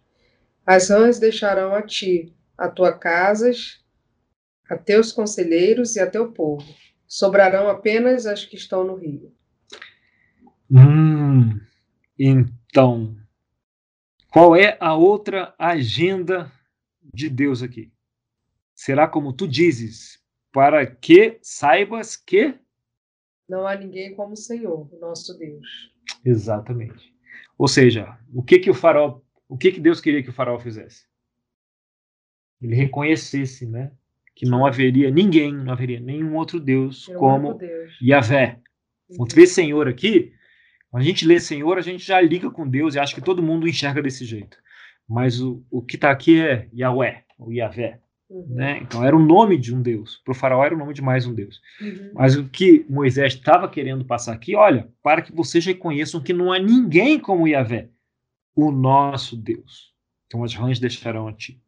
As 0.64 0.90
rãs 0.90 1.18
deixarão 1.18 1.74
a 1.74 1.82
ti, 1.82 2.32
a 2.56 2.68
tua 2.68 2.96
casas, 2.96 3.82
a 4.68 4.76
teus 4.76 5.10
conselheiros 5.10 5.96
e 5.96 6.00
a 6.00 6.08
teu 6.08 6.32
povo. 6.32 6.64
Sobrarão 7.06 7.68
apenas 7.68 8.26
as 8.26 8.44
que 8.44 8.56
estão 8.56 8.84
no 8.84 8.94
rio. 8.94 9.34
Hum, 10.70 11.60
então, 12.18 13.16
qual 14.30 14.56
é 14.56 14.78
a 14.80 14.94
outra 14.94 15.54
agenda 15.58 16.50
de 17.12 17.28
Deus 17.28 17.62
aqui? 17.62 17.92
Será 18.74 19.06
como 19.06 19.32
tu 19.32 19.46
dizes, 19.46 20.22
para 20.52 20.86
que 20.86 21.38
saibas 21.42 22.16
que. 22.16 22.54
Não 23.48 23.66
há 23.66 23.76
ninguém 23.76 24.14
como 24.14 24.32
o 24.32 24.36
Senhor, 24.36 24.88
o 24.92 24.98
nosso 24.98 25.36
Deus. 25.38 25.92
Exatamente. 26.24 27.12
Ou 27.58 27.68
seja, 27.68 28.18
o 28.32 28.42
que 28.42 28.58
que 28.58 28.70
o 28.70 28.74
faraó, 28.74 29.20
o 29.48 29.56
que 29.56 29.72
que 29.72 29.80
Deus 29.80 30.00
queria 30.00 30.22
que 30.22 30.30
o 30.30 30.32
faraó 30.32 30.58
fizesse? 30.58 31.06
Ele 32.60 32.74
reconhecesse, 32.74 33.66
né, 33.66 33.92
que 34.34 34.46
não 34.46 34.66
haveria 34.66 35.10
ninguém, 35.10 35.52
não 35.52 35.72
haveria 35.72 36.00
nenhum 36.00 36.36
outro 36.36 36.58
Deus 36.58 37.08
o 37.08 37.14
como 37.14 37.54
Deus. 37.54 37.98
Yahvé. 38.00 38.60
Quando 39.16 39.34
vê 39.34 39.46
Senhor 39.46 39.88
aqui, 39.88 40.32
quando 40.90 41.02
a 41.02 41.06
gente 41.06 41.26
lê 41.26 41.38
Senhor, 41.40 41.78
a 41.78 41.82
gente 41.82 42.04
já 42.04 42.20
liga 42.20 42.50
com 42.50 42.68
Deus 42.68 42.94
e 42.94 42.98
acha 42.98 43.14
que 43.14 43.20
todo 43.20 43.42
mundo 43.42 43.68
enxerga 43.68 44.02
desse 44.02 44.24
jeito. 44.24 44.56
Mas 45.08 45.40
o, 45.40 45.64
o 45.70 45.82
que 45.82 45.96
está 45.96 46.10
aqui 46.10 46.40
é 46.40 46.68
Yahweh, 46.74 47.24
ou 47.38 47.52
Yahvé. 47.52 48.01
Uhum. 48.32 48.46
Né? 48.48 48.78
Então 48.78 49.04
era 49.04 49.14
o 49.14 49.22
nome 49.22 49.58
de 49.58 49.74
um 49.74 49.82
Deus. 49.82 50.16
Para 50.24 50.32
o 50.32 50.34
faraó 50.34 50.64
era 50.64 50.74
o 50.74 50.78
nome 50.78 50.94
de 50.94 51.02
mais 51.02 51.26
um 51.26 51.34
Deus. 51.34 51.60
Uhum. 51.78 52.12
Mas 52.14 52.34
o 52.34 52.48
que 52.48 52.86
Moisés 52.88 53.34
estava 53.34 53.68
querendo 53.68 54.06
passar 54.06 54.32
aqui, 54.32 54.56
olha, 54.56 54.88
para 55.02 55.20
que 55.20 55.30
vocês 55.30 55.66
reconheçam 55.66 56.22
que 56.22 56.32
não 56.32 56.50
há 56.50 56.58
ninguém 56.58 57.20
como 57.20 57.46
Yahvé, 57.46 57.90
o 58.56 58.72
nosso 58.72 59.36
Deus. 59.36 59.92
Então 60.26 60.42
as 60.42 60.54
rãs 60.54 60.78
deixarão 60.78 61.28
a 61.28 61.32
ti. 61.34 61.60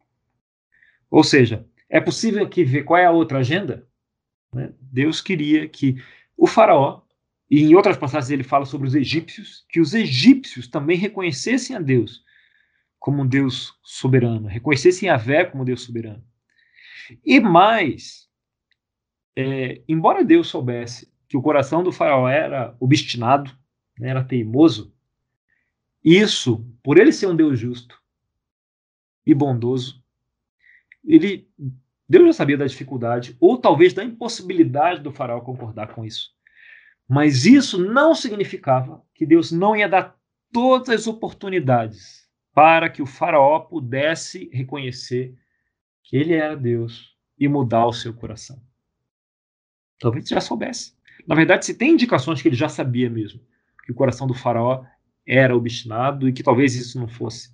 Ou 1.10 1.22
seja, 1.22 1.66
é 1.88 2.00
possível 2.00 2.42
aqui 2.42 2.64
ver 2.64 2.84
qual 2.84 2.98
é 2.98 3.04
a 3.04 3.10
outra 3.10 3.38
agenda? 3.38 3.86
Né? 4.52 4.72
Deus 4.80 5.20
queria 5.20 5.68
que 5.68 6.02
o 6.34 6.46
faraó, 6.46 7.02
e 7.50 7.62
em 7.62 7.74
outras 7.74 7.98
passagens 7.98 8.30
ele 8.30 8.42
fala 8.42 8.64
sobre 8.64 8.88
os 8.88 8.94
egípcios, 8.94 9.66
que 9.68 9.80
os 9.80 9.92
egípcios 9.92 10.66
também 10.66 10.96
reconhecessem 10.96 11.76
a 11.76 11.80
Deus 11.80 12.24
como 12.98 13.22
um 13.22 13.26
Deus 13.26 13.78
soberano, 13.82 14.48
reconhecessem 14.48 15.10
Yahvé 15.10 15.44
como 15.44 15.62
Deus 15.62 15.82
soberano. 15.82 16.24
E 17.24 17.40
mais, 17.40 18.28
é, 19.36 19.82
embora 19.88 20.24
Deus 20.24 20.48
soubesse 20.48 21.12
que 21.28 21.36
o 21.36 21.42
coração 21.42 21.82
do 21.82 21.92
faraó 21.92 22.28
era 22.28 22.76
obstinado, 22.78 23.50
né, 23.98 24.10
era 24.10 24.24
teimoso, 24.24 24.94
isso, 26.04 26.64
por 26.82 26.98
ele 26.98 27.12
ser 27.12 27.26
um 27.26 27.36
Deus 27.36 27.58
justo 27.58 28.00
e 29.26 29.34
bondoso, 29.34 30.02
ele, 31.04 31.48
Deus 32.08 32.26
já 32.26 32.32
sabia 32.34 32.58
da 32.58 32.66
dificuldade, 32.66 33.36
ou 33.40 33.58
talvez 33.58 33.94
da 33.94 34.04
impossibilidade 34.04 35.00
do 35.00 35.10
faraó 35.10 35.40
concordar 35.40 35.94
com 35.94 36.04
isso. 36.04 36.34
Mas 37.08 37.46
isso 37.46 37.78
não 37.78 38.14
significava 38.14 39.02
que 39.14 39.26
Deus 39.26 39.50
não 39.50 39.74
ia 39.74 39.88
dar 39.88 40.16
todas 40.52 40.88
as 40.90 41.06
oportunidades 41.06 42.28
para 42.54 42.88
que 42.88 43.02
o 43.02 43.06
faraó 43.06 43.60
pudesse 43.60 44.48
reconhecer 44.52 45.34
que 46.04 46.16
ele 46.16 46.34
era 46.34 46.56
Deus 46.56 47.16
e 47.38 47.48
mudar 47.48 47.86
o 47.86 47.92
seu 47.92 48.14
coração. 48.14 48.62
Talvez 49.98 50.28
já 50.28 50.40
soubesse. 50.40 50.94
Na 51.26 51.34
verdade, 51.34 51.64
se 51.64 51.74
tem 51.74 51.92
indicações 51.92 52.40
que 52.40 52.48
ele 52.48 52.56
já 52.56 52.68
sabia 52.68 53.10
mesmo 53.10 53.40
que 53.84 53.92
o 53.92 53.94
coração 53.94 54.26
do 54.26 54.34
faraó 54.34 54.84
era 55.26 55.56
obstinado 55.56 56.28
e 56.28 56.32
que 56.32 56.42
talvez 56.42 56.74
isso 56.74 56.98
não 56.98 57.08
fosse 57.08 57.52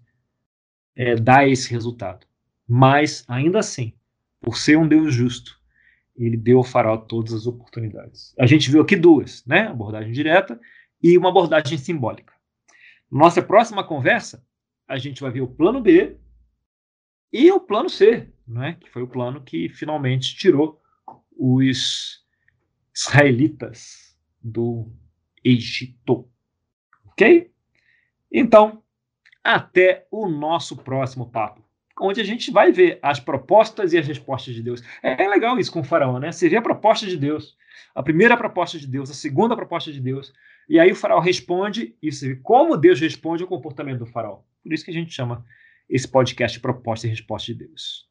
é, 0.95 1.15
dar 1.17 1.49
esse 1.49 1.71
resultado. 1.71 2.27
Mas, 2.67 3.25
ainda 3.27 3.59
assim, 3.59 3.93
por 4.41 4.57
ser 4.57 4.77
um 4.77 4.87
Deus 4.87 5.15
justo, 5.15 5.59
ele 6.17 6.37
deu 6.37 6.59
ao 6.59 6.65
faraó 6.65 6.97
todas 6.97 7.33
as 7.33 7.47
oportunidades. 7.47 8.35
A 8.39 8.47
gente 8.47 8.71
viu 8.71 8.83
aqui 8.83 8.97
duas, 8.97 9.45
né? 9.47 9.69
Abordagem 9.69 10.13
direta 10.13 10.61
e 11.03 11.17
uma 11.17 11.31
abordagem 11.31 11.79
simbólica. 11.79 12.33
Nossa 13.11 13.43
próxima 13.43 13.83
conversa, 13.83 14.45
a 14.87 14.99
gente 14.99 15.21
vai 15.21 15.31
ver 15.31 15.41
o 15.41 15.49
plano 15.49 15.81
B 15.81 16.17
e 17.33 17.51
o 17.53 17.61
plano 17.61 17.89
C, 17.89 18.29
né? 18.47 18.77
que 18.81 18.91
foi 18.91 19.03
o 19.03 19.09
plano 19.09 19.41
que 19.43 19.69
finalmente 19.69 20.37
tirou 20.37 20.81
os 21.37 22.25
israelitas 22.95 24.17
do 24.43 24.91
Egito. 25.45 26.29
Ok? 27.07 27.51
Então, 28.33 28.83
até 29.43 30.07
o 30.11 30.29
nosso 30.29 30.77
próximo 30.77 31.31
papo. 31.31 31.65
onde 32.03 32.21
a 32.21 32.25
gente 32.25 32.51
vai 32.51 32.73
ver 32.73 32.99
as 33.03 33.21
propostas 33.21 33.93
e 33.93 33.99
as 33.99 34.07
respostas 34.07 34.55
de 34.55 34.63
Deus. 34.63 34.83
É, 35.03 35.25
é 35.25 35.29
legal 35.29 35.59
isso 35.59 35.71
com 35.71 35.81
o 35.81 35.85
faraó, 35.85 36.19
né? 36.19 36.33
Você 36.33 36.49
vê 36.49 36.57
a 36.57 36.63
proposta 36.63 37.07
de 37.07 37.15
Deus, 37.15 37.59
a 37.95 38.03
primeira 38.03 38.39
proposta 38.39 38.79
de 38.79 38.87
Deus, 38.87 39.11
a 39.11 39.15
segunda 39.15 39.55
proposta 39.55 39.93
de 39.93 40.01
Deus, 40.01 40.33
e 40.67 40.79
aí 40.79 40.91
o 40.91 40.97
faraó 40.97 41.21
responde, 41.21 41.95
e 42.01 42.11
você 42.11 42.29
vê 42.29 42.37
como 42.37 42.77
Deus 42.77 42.99
responde 43.01 43.43
ao 43.43 43.49
comportamento 43.49 43.99
do 43.99 44.07
faraó. 44.07 44.41
Por 44.63 44.73
isso 44.73 44.85
que 44.85 44.91
a 44.91 44.95
gente 44.95 45.13
chama 45.13 45.45
esse 45.91 46.09
podcast 46.09 46.59
Proposta 46.61 47.07
e 47.07 47.11
Resposta 47.11 47.53
de 47.53 47.67
Deus. 47.67 48.09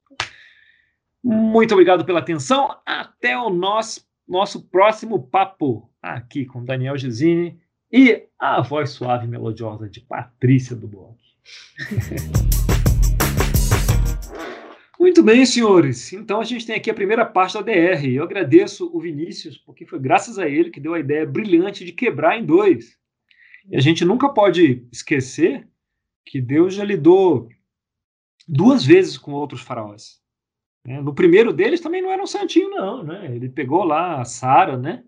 Muito 1.23 1.71
obrigado 1.73 2.05
pela 2.05 2.19
atenção. 2.19 2.77
Até 2.85 3.37
o 3.37 3.49
nosso, 3.49 4.05
nosso 4.27 4.69
próximo 4.69 5.23
papo 5.23 5.89
aqui 6.01 6.45
com 6.45 6.63
Daniel 6.63 6.97
Gesine 6.97 7.59
e 7.91 8.27
a 8.37 8.61
voz 8.61 8.91
suave 8.91 9.25
e 9.25 9.29
melodiosa 9.29 9.89
de 9.89 10.01
Patrícia 10.01 10.75
do 10.75 10.87
blog. 10.87 11.17
Muito 14.99 15.23
bem, 15.23 15.45
senhores. 15.45 16.11
Então 16.11 16.41
a 16.41 16.43
gente 16.43 16.65
tem 16.65 16.75
aqui 16.75 16.91
a 16.91 16.93
primeira 16.93 17.25
parte 17.25 17.53
da 17.53 17.61
DR. 17.61 18.05
Eu 18.05 18.23
agradeço 18.23 18.91
o 18.93 18.99
Vinícius, 18.99 19.57
porque 19.57 19.85
foi 19.85 19.97
graças 19.97 20.37
a 20.37 20.47
ele 20.47 20.69
que 20.69 20.79
deu 20.79 20.93
a 20.93 20.99
ideia 20.99 21.25
brilhante 21.25 21.85
de 21.85 21.93
quebrar 21.93 22.37
em 22.37 22.45
dois. 22.45 22.97
E 23.69 23.77
a 23.77 23.79
gente 23.79 24.03
nunca 24.03 24.27
pode 24.27 24.85
esquecer 24.91 25.65
que 26.25 26.41
Deus 26.41 26.73
já 26.75 26.83
lidou 26.83 27.49
duas 28.49 28.83
vezes 28.83 29.17
com 29.17 29.31
outros 29.31 29.61
faraós. 29.61 30.19
Né? 30.85 30.99
No 31.01 31.13
primeiro 31.13 31.53
deles 31.53 31.79
também 31.79 32.01
não 32.01 32.11
era 32.11 32.21
um 32.21 32.27
santinho, 32.27 32.69
não. 32.69 33.03
Né? 33.03 33.35
Ele 33.35 33.47
pegou 33.47 33.83
lá 33.83 34.19
a 34.19 34.25
Sara, 34.25 34.77
né? 34.77 35.03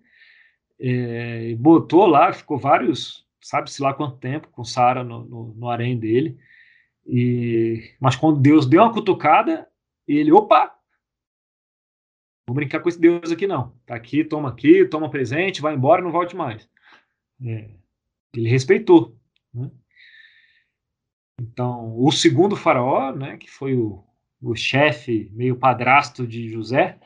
É, 0.80 1.56
botou 1.56 2.06
lá, 2.06 2.34
ficou 2.34 2.58
vários, 2.58 3.28
sabe-se 3.40 3.82
lá 3.82 3.94
quanto 3.94 4.18
tempo, 4.18 4.48
com 4.50 4.64
Sara 4.64 5.04
no, 5.04 5.24
no, 5.26 5.54
no 5.54 5.70
harém 5.70 5.98
dele. 5.98 6.38
E, 7.06 7.96
mas 8.00 8.16
quando 8.16 8.40
Deus 8.40 8.66
deu 8.66 8.82
uma 8.82 8.94
cutucada, 8.94 9.68
ele, 10.08 10.32
opa, 10.32 10.76
vou 12.48 12.56
brincar 12.56 12.80
com 12.80 12.90
esse 12.90 13.00
Deus 13.00 13.32
aqui 13.32 13.48
não. 13.48 13.76
Tá 13.86 13.96
aqui, 13.96 14.24
toma 14.24 14.50
aqui, 14.50 14.86
toma 14.86 15.10
presente, 15.10 15.62
vai 15.62 15.74
embora, 15.74 16.02
não 16.02 16.12
volte 16.12 16.36
mais. 16.36 16.68
É, 17.44 17.70
ele 18.36 18.50
respeitou. 18.50 19.16
Né? 19.54 19.70
Então, 21.42 21.96
o 21.98 22.12
segundo 22.12 22.56
faraó, 22.56 23.12
né, 23.12 23.36
que 23.36 23.50
foi 23.50 23.76
o, 23.76 24.04
o 24.40 24.56
chefe, 24.56 25.32
meio 25.34 25.56
padrasto 25.56 26.28
de 26.28 26.48
José, 26.48 27.00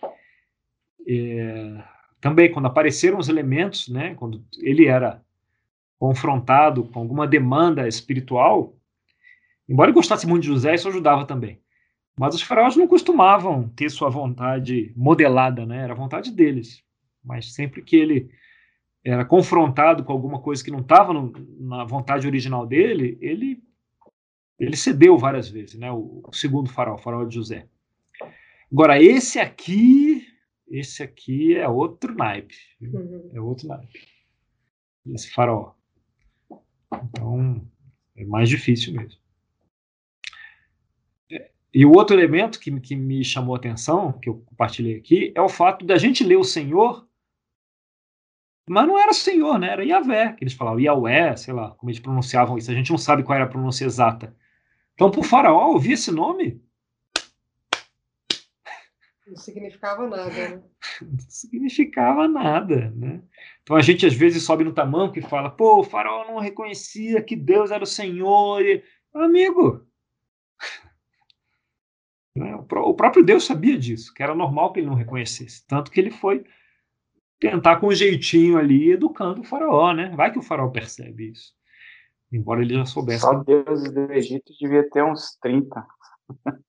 é, 1.08 1.82
também 2.20 2.52
quando 2.52 2.66
apareceram 2.66 3.18
os 3.18 3.30
elementos, 3.30 3.88
né, 3.88 4.14
quando 4.16 4.44
ele 4.62 4.88
era 4.88 5.24
confrontado 5.98 6.84
com 6.84 7.00
alguma 7.00 7.26
demanda 7.26 7.88
espiritual, 7.88 8.76
embora 9.70 9.90
ele 9.90 9.96
gostasse 9.96 10.28
muito 10.28 10.42
de 10.42 10.50
José, 10.50 10.76
isso 10.76 10.90
ajudava 10.90 11.26
também. 11.26 11.62
Mas 12.20 12.36
os 12.36 12.42
faraós 12.42 12.76
não 12.76 12.88
costumavam 12.88 13.70
ter 13.70 13.90
sua 13.90 14.10
vontade 14.10 14.94
modelada, 14.96 15.66
né? 15.66 15.84
Era 15.84 15.92
a 15.92 15.98
vontade 15.98 16.32
deles. 16.32 16.82
Mas 17.22 17.54
sempre 17.54 17.82
que 17.82 17.98
ele 17.98 18.30
era 19.04 19.26
confrontado 19.26 20.02
com 20.04 20.14
alguma 20.14 20.40
coisa 20.40 20.64
que 20.64 20.72
não 20.72 20.80
estava 20.80 21.12
na 21.60 21.84
vontade 21.84 22.26
original 22.26 22.66
dele, 22.66 23.18
ele 23.20 23.62
ele 24.60 24.76
cedeu 24.76 25.18
várias 25.18 25.50
vezes, 25.50 25.76
né? 25.76 25.92
O, 25.92 26.22
o 26.28 26.34
segundo 26.34 26.70
faraó, 26.70 26.96
o 26.96 26.98
faraó 26.98 27.24
de 27.26 27.36
José. 27.36 27.68
Agora 28.72 29.02
esse 29.02 29.40
aqui, 29.40 30.26
esse 30.68 31.04
aqui 31.04 31.56
é 31.56 31.68
outro 31.68 32.16
naipe, 32.16 32.56
uhum. 32.82 33.32
é 33.34 33.42
outro 33.42 33.68
naipe. 33.68 34.08
Esse 35.14 35.30
faraó. 35.32 35.74
Então 36.92 37.66
é 38.16 38.24
mais 38.26 38.50
difícil 38.50 38.94
mesmo. 38.94 39.20
E 41.74 41.86
o 41.86 41.92
outro 41.92 42.16
elemento 42.16 42.58
que, 42.58 42.80
que 42.80 42.96
me 42.96 43.22
chamou 43.24 43.54
a 43.54 43.58
atenção, 43.58 44.14
que 44.14 44.30
eu 44.30 44.36
compartilhei 44.46 44.96
aqui, 44.96 45.34
é 45.36 45.42
o 45.42 45.50
fato 45.50 45.86
da 45.86 45.98
gente 45.98 46.24
ler 46.24 46.38
o 46.38 46.44
Senhor, 46.44 47.06
mas 48.68 48.88
não 48.88 48.98
era 48.98 49.14
Senhor, 49.14 49.60
né? 49.60 49.72
Era 49.72 49.84
Yahvé, 49.84 50.34
que 50.34 50.44
eles 50.46 50.54
falavam, 50.54 50.80
Yahweh, 50.80 51.36
sei 51.36 51.54
lá, 51.54 51.72
como 51.72 51.90
eles 51.90 52.00
pronunciavam 52.00 52.58
isso. 52.58 52.72
A 52.72 52.74
gente 52.74 52.92
não 52.92 52.98
sabe 52.98 53.24
qual 53.24 53.36
era 53.36 53.46
a 53.46 53.50
pronúncia 53.50 53.84
exata. 53.84 54.34
Então, 54.96 55.12
para 55.12 55.20
o 55.20 55.24
faraó 55.24 55.68
ouvir 55.74 55.94
esse 55.94 56.12
nome... 56.12 56.64
Não 59.28 59.36
significava 59.36 60.08
nada, 60.08 60.50
né? 60.50 60.64
Não 61.02 61.20
significava 61.28 62.28
nada, 62.28 62.92
né? 62.92 63.22
Então 63.64 63.76
a 63.76 63.82
gente 63.82 64.06
às 64.06 64.14
vezes 64.14 64.44
sobe 64.44 64.64
no 64.64 64.74
tamanco 64.74 65.18
e 65.18 65.22
fala, 65.22 65.50
pô, 65.50 65.80
o 65.80 65.84
faraó 65.84 66.28
não 66.28 66.38
reconhecia 66.40 67.24
que 67.24 67.36
Deus 67.36 67.72
era 67.72 67.84
o 67.84 67.88
Senhor. 67.88 68.62
E... 68.62 68.84
Amigo, 69.14 69.86
né? 72.38 72.56
O 72.56 72.94
próprio 72.94 73.26
Deus 73.26 73.46
sabia 73.46 73.78
disso, 73.78 74.14
que 74.14 74.22
era 74.22 74.36
normal 74.36 74.72
que 74.72 74.80
ele 74.80 74.88
não 74.88 74.96
reconhecesse. 74.96 75.66
Tanto 75.66 75.90
que 75.90 76.00
ele 76.00 76.12
foi 76.12 76.46
tentar 77.40 77.78
com 77.78 77.88
um 77.88 77.96
jeitinho 77.96 78.58
ali, 78.58 78.92
educando 78.92 79.42
o 79.42 79.44
faraó, 79.44 79.92
né? 79.92 80.14
Vai 80.16 80.32
que 80.32 80.40
o 80.40 80.44
faraó 80.44 80.70
percebe 80.70 81.32
isso. 81.32 81.54
Embora 82.36 82.62
ele 82.62 82.74
já 82.74 82.86
soubesse. 82.86 83.22
Só 83.22 83.34
deuses 83.44 83.92
do 83.94 84.12
Egito 84.12 84.52
devia 84.60 84.88
ter 84.90 85.04
uns 85.04 85.38
30. 85.42 85.88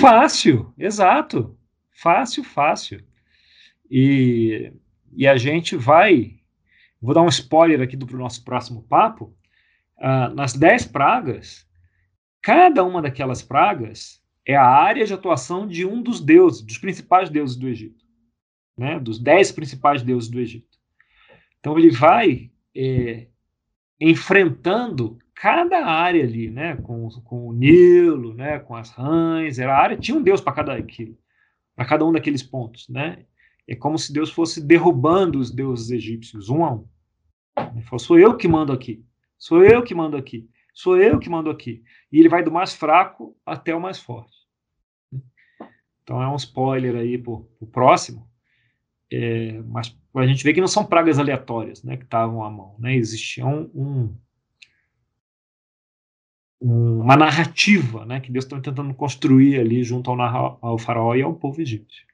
Fácil, 0.00 0.72
exato. 0.78 1.56
Fácil, 1.92 2.42
fácil. 2.42 3.04
E, 3.90 4.72
e 5.12 5.26
a 5.26 5.36
gente 5.36 5.76
vai. 5.76 6.40
Vou 7.00 7.14
dar 7.14 7.22
um 7.22 7.28
spoiler 7.28 7.80
aqui 7.80 7.96
do 7.96 8.06
nosso 8.16 8.42
próximo 8.42 8.82
papo. 8.84 9.34
Uh, 9.98 10.34
nas 10.34 10.54
dez 10.54 10.86
pragas, 10.86 11.66
cada 12.42 12.82
uma 12.82 13.00
daquelas 13.00 13.42
pragas 13.42 14.20
é 14.46 14.56
a 14.56 14.66
área 14.66 15.04
de 15.04 15.12
atuação 15.12 15.66
de 15.66 15.86
um 15.86 16.02
dos 16.02 16.20
deuses, 16.20 16.62
dos 16.62 16.78
principais 16.78 17.30
deuses 17.30 17.56
do 17.56 17.68
Egito, 17.68 18.04
né? 18.76 18.98
dos 18.98 19.18
dez 19.18 19.52
principais 19.52 20.02
deuses 20.02 20.28
do 20.28 20.40
Egito. 20.40 20.78
Então 21.60 21.78
ele 21.78 21.90
vai 21.90 22.50
é, 22.74 23.28
enfrentando 24.00 25.18
cada 25.34 25.84
área 25.84 26.24
ali, 26.24 26.50
né? 26.50 26.76
com, 26.76 27.08
com 27.24 27.48
o 27.48 27.52
Nilo, 27.52 28.34
né? 28.34 28.58
com 28.58 28.74
as 28.74 28.90
rãs, 28.90 29.58
era 29.58 29.74
a 29.74 29.78
área, 29.78 29.96
tinha 29.96 30.16
um 30.16 30.22
deus 30.22 30.40
para 30.40 30.52
cada 30.52 30.74
aquilo, 30.74 31.16
para 31.74 31.84
cada 31.84 32.04
um 32.04 32.12
daqueles 32.12 32.42
pontos. 32.42 32.88
Né? 32.88 33.24
É 33.68 33.74
como 33.74 33.98
se 33.98 34.12
Deus 34.12 34.30
fosse 34.30 34.64
derrubando 34.64 35.38
os 35.38 35.50
deuses 35.50 35.90
egípcios, 35.90 36.48
um 36.48 36.64
a 36.64 36.74
um. 36.74 36.88
Ele 37.74 37.82
falou, 37.82 37.98
sou 37.98 38.18
eu 38.18 38.36
que 38.36 38.46
mando 38.46 38.72
aqui, 38.72 39.04
sou 39.38 39.64
eu 39.64 39.82
que 39.82 39.94
mando 39.94 40.16
aqui, 40.16 40.48
sou 40.74 40.96
eu 40.96 41.18
que 41.18 41.28
mando 41.28 41.50
aqui. 41.50 41.82
E 42.12 42.18
ele 42.18 42.28
vai 42.28 42.42
do 42.42 42.52
mais 42.52 42.74
fraco 42.74 43.36
até 43.44 43.74
o 43.74 43.80
mais 43.80 43.98
forte. 43.98 44.36
Então 46.02 46.22
é 46.22 46.28
um 46.28 46.36
spoiler 46.36 46.94
aí 46.94 47.18
para 47.18 47.32
o 47.32 47.66
próximo. 47.72 48.30
É, 49.12 49.60
mas 49.68 49.96
a 50.14 50.26
gente 50.26 50.42
vê 50.42 50.52
que 50.52 50.60
não 50.60 50.66
são 50.66 50.84
pragas 50.84 51.18
aleatórias 51.18 51.82
né, 51.82 51.96
que 51.96 52.04
estavam 52.04 52.42
à 52.42 52.50
mão. 52.50 52.74
Né? 52.78 52.96
Existia 52.96 53.46
um, 53.46 53.70
um, 53.74 54.14
uma 57.00 57.16
narrativa 57.16 58.04
né, 58.04 58.20
que 58.20 58.32
Deus 58.32 58.44
está 58.44 58.60
tentando 58.60 58.92
construir 58.94 59.60
ali 59.60 59.84
junto 59.84 60.10
ao, 60.10 60.58
ao 60.60 60.78
faraó 60.78 61.14
e 61.14 61.22
ao 61.22 61.34
povo 61.34 61.60
egípcio. 61.60 62.04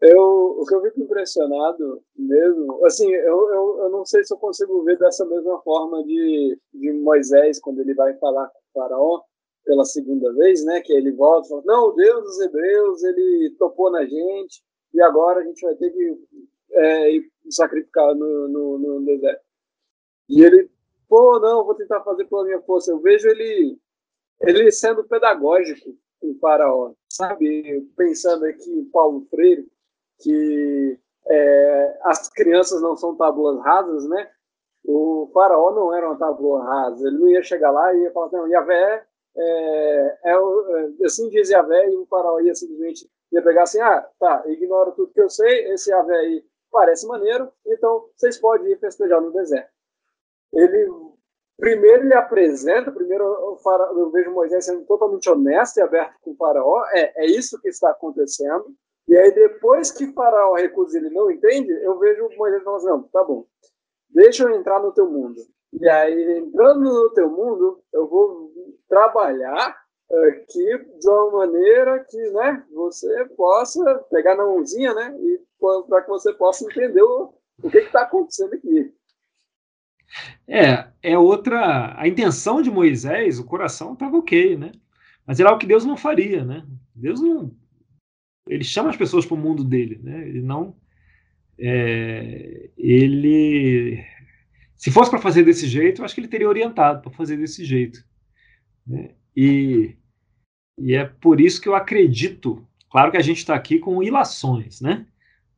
Eu, 0.00 0.58
o 0.60 0.66
que 0.66 0.74
eu 0.74 0.82
fico 0.82 1.00
impressionado 1.00 2.02
mesmo, 2.14 2.84
assim, 2.84 3.10
eu, 3.10 3.50
eu, 3.50 3.78
eu 3.84 3.90
não 3.90 4.04
sei 4.04 4.22
se 4.24 4.32
eu 4.32 4.38
consigo 4.38 4.84
ver 4.84 4.98
dessa 4.98 5.24
mesma 5.24 5.60
forma 5.62 6.04
de, 6.04 6.58
de 6.74 6.92
Moisés, 6.92 7.58
quando 7.58 7.80
ele 7.80 7.94
vai 7.94 8.14
falar 8.18 8.46
com 8.48 8.58
o 8.58 8.82
faraó, 8.82 9.22
pela 9.64 9.84
segunda 9.84 10.32
vez, 10.34 10.64
né? 10.64 10.80
Que 10.80 10.92
ele 10.92 11.10
volta 11.12 11.46
e 11.46 11.48
fala, 11.48 11.62
não, 11.64 11.88
o 11.88 11.92
Deus 11.92 12.22
dos 12.22 12.40
Hebreus, 12.40 13.02
ele 13.02 13.56
topou 13.58 13.90
na 13.90 14.04
gente 14.04 14.62
e 14.96 15.02
agora 15.02 15.40
a 15.40 15.44
gente 15.44 15.60
vai 15.60 15.74
ter 15.74 15.90
que 15.90 16.18
é, 16.72 17.10
sacrificar 17.50 18.14
no, 18.14 18.48
no, 18.48 18.78
no, 18.78 19.04
deserto. 19.04 19.44
E 20.26 20.42
ele, 20.42 20.70
pô, 21.06 21.38
não, 21.38 21.66
vou 21.66 21.74
tentar 21.74 22.00
fazer 22.00 22.24
pela 22.24 22.44
minha 22.44 22.62
força. 22.62 22.90
Eu 22.90 22.98
vejo 22.98 23.28
ele, 23.28 23.78
ele 24.40 24.72
sendo 24.72 25.04
pedagógico 25.04 25.94
com 26.18 26.30
o 26.30 26.38
faraó, 26.38 26.94
sabe? 27.12 27.86
Pensando 27.94 28.46
aqui 28.46 28.70
em 28.70 28.86
Paulo 28.86 29.26
Freire, 29.28 29.70
que 30.20 30.98
é, 31.26 31.98
as 32.04 32.30
crianças 32.30 32.80
não 32.80 32.96
são 32.96 33.14
tábuas 33.16 33.60
rasas, 33.60 34.08
né? 34.08 34.30
O 34.82 35.30
faraó 35.34 35.72
não 35.72 35.94
era 35.94 36.06
uma 36.06 36.16
tábua 36.16 36.64
rasa, 36.64 37.06
ele 37.06 37.18
não 37.18 37.28
ia 37.28 37.42
chegar 37.42 37.70
lá 37.70 37.92
e 37.92 38.02
ia 38.02 38.12
falar, 38.12 38.30
não, 38.32 38.48
Yahvé 38.48 39.04
é, 39.36 40.18
é, 40.24 40.32
é, 40.32 41.04
assim 41.04 41.28
diz 41.28 41.50
Yahvé, 41.50 41.90
e 41.90 41.96
o 41.96 42.06
faraó 42.06 42.40
ia 42.40 42.54
simplesmente 42.54 43.10
ia 43.32 43.42
pegar 43.42 43.64
assim, 43.64 43.80
ah, 43.80 44.08
tá, 44.18 44.44
ignora 44.46 44.92
tudo 44.92 45.12
que 45.12 45.20
eu 45.20 45.28
sei, 45.28 45.72
esse 45.72 45.90
Yahvé 45.90 46.16
aí 46.16 46.44
parece 46.70 47.06
maneiro, 47.06 47.50
então 47.66 48.08
vocês 48.14 48.38
podem 48.38 48.72
ir 48.72 48.78
festejar 48.78 49.20
no 49.20 49.32
deserto. 49.32 49.70
Ele, 50.52 50.88
primeiro 51.58 52.04
ele 52.04 52.14
apresenta, 52.14 52.92
primeiro 52.92 53.58
faraó, 53.62 53.98
eu 53.98 54.10
vejo 54.10 54.30
Moisés 54.32 54.64
sendo 54.64 54.84
totalmente 54.84 55.28
honesto 55.28 55.78
e 55.78 55.82
aberto 55.82 56.16
com 56.22 56.32
o 56.32 56.36
faraó, 56.36 56.84
é, 56.92 57.24
é 57.24 57.26
isso 57.26 57.60
que 57.60 57.68
está 57.68 57.90
acontecendo, 57.90 58.66
e 59.08 59.16
aí 59.16 59.32
depois 59.32 59.90
que 59.90 60.04
o 60.04 60.12
faraó 60.12 60.54
recusa 60.54 60.98
ele 60.98 61.10
não 61.10 61.30
entende, 61.30 61.72
eu 61.82 61.98
vejo 61.98 62.28
Moisés 62.36 62.62
falando 62.62 62.78
assim, 62.78 62.88
não, 62.88 63.02
tá 63.04 63.24
bom, 63.24 63.44
deixa 64.10 64.44
eu 64.44 64.54
entrar 64.54 64.80
no 64.80 64.92
teu 64.92 65.08
mundo. 65.10 65.40
E 65.78 65.88
aí, 65.88 66.38
entrando 66.38 66.80
no 66.80 67.10
teu 67.10 67.28
mundo, 67.28 67.82
eu 67.92 68.06
vou 68.06 68.50
trabalhar 68.88 69.76
aqui 70.10 70.78
de 70.98 71.08
uma 71.08 71.30
maneira 71.38 72.04
que 72.08 72.30
né, 72.30 72.64
você 72.72 73.24
possa 73.36 73.98
pegar 74.10 74.36
na 74.36 74.44
mãozinha 74.44 74.94
né, 74.94 75.16
e 75.18 75.40
para 75.88 76.02
que 76.02 76.08
você 76.08 76.32
possa 76.32 76.64
entender 76.64 77.02
o, 77.02 77.34
o 77.62 77.70
que 77.70 77.78
está 77.78 78.02
acontecendo 78.02 78.54
aqui. 78.54 78.92
É, 80.46 80.88
é 81.02 81.18
outra. 81.18 82.00
A 82.00 82.06
intenção 82.06 82.62
de 82.62 82.70
Moisés, 82.70 83.38
o 83.38 83.44
coração 83.44 83.94
estava 83.94 84.16
ok, 84.16 84.56
né? 84.56 84.72
Mas 85.26 85.40
era 85.40 85.48
algo 85.48 85.60
que 85.60 85.66
Deus 85.66 85.84
não 85.84 85.96
faria, 85.96 86.44
né? 86.44 86.64
Deus 86.94 87.20
não. 87.20 87.52
Ele 88.48 88.62
chama 88.62 88.90
as 88.90 88.96
pessoas 88.96 89.26
para 89.26 89.34
o 89.34 89.38
mundo 89.38 89.64
dele, 89.64 89.98
né? 90.02 90.28
Ele 90.28 90.40
não. 90.40 90.76
É, 91.58 92.70
ele. 92.78 94.04
Se 94.76 94.90
fosse 94.90 95.10
para 95.10 95.18
fazer 95.18 95.42
desse 95.42 95.66
jeito, 95.66 96.00
eu 96.00 96.04
acho 96.04 96.14
que 96.14 96.20
ele 96.20 96.28
teria 96.28 96.48
orientado 96.48 97.02
para 97.02 97.10
fazer 97.10 97.36
desse 97.36 97.64
jeito. 97.64 98.04
Né? 98.86 99.14
E, 99.36 99.94
e 100.78 100.94
é 100.94 101.04
por 101.04 101.40
isso 101.40 101.60
que 101.60 101.68
eu 101.68 101.74
acredito. 101.74 102.66
Claro 102.90 103.10
que 103.10 103.16
a 103.16 103.22
gente 103.22 103.38
está 103.38 103.54
aqui 103.54 103.78
com 103.78 104.02
ilações, 104.02 104.80
né? 104.80 105.06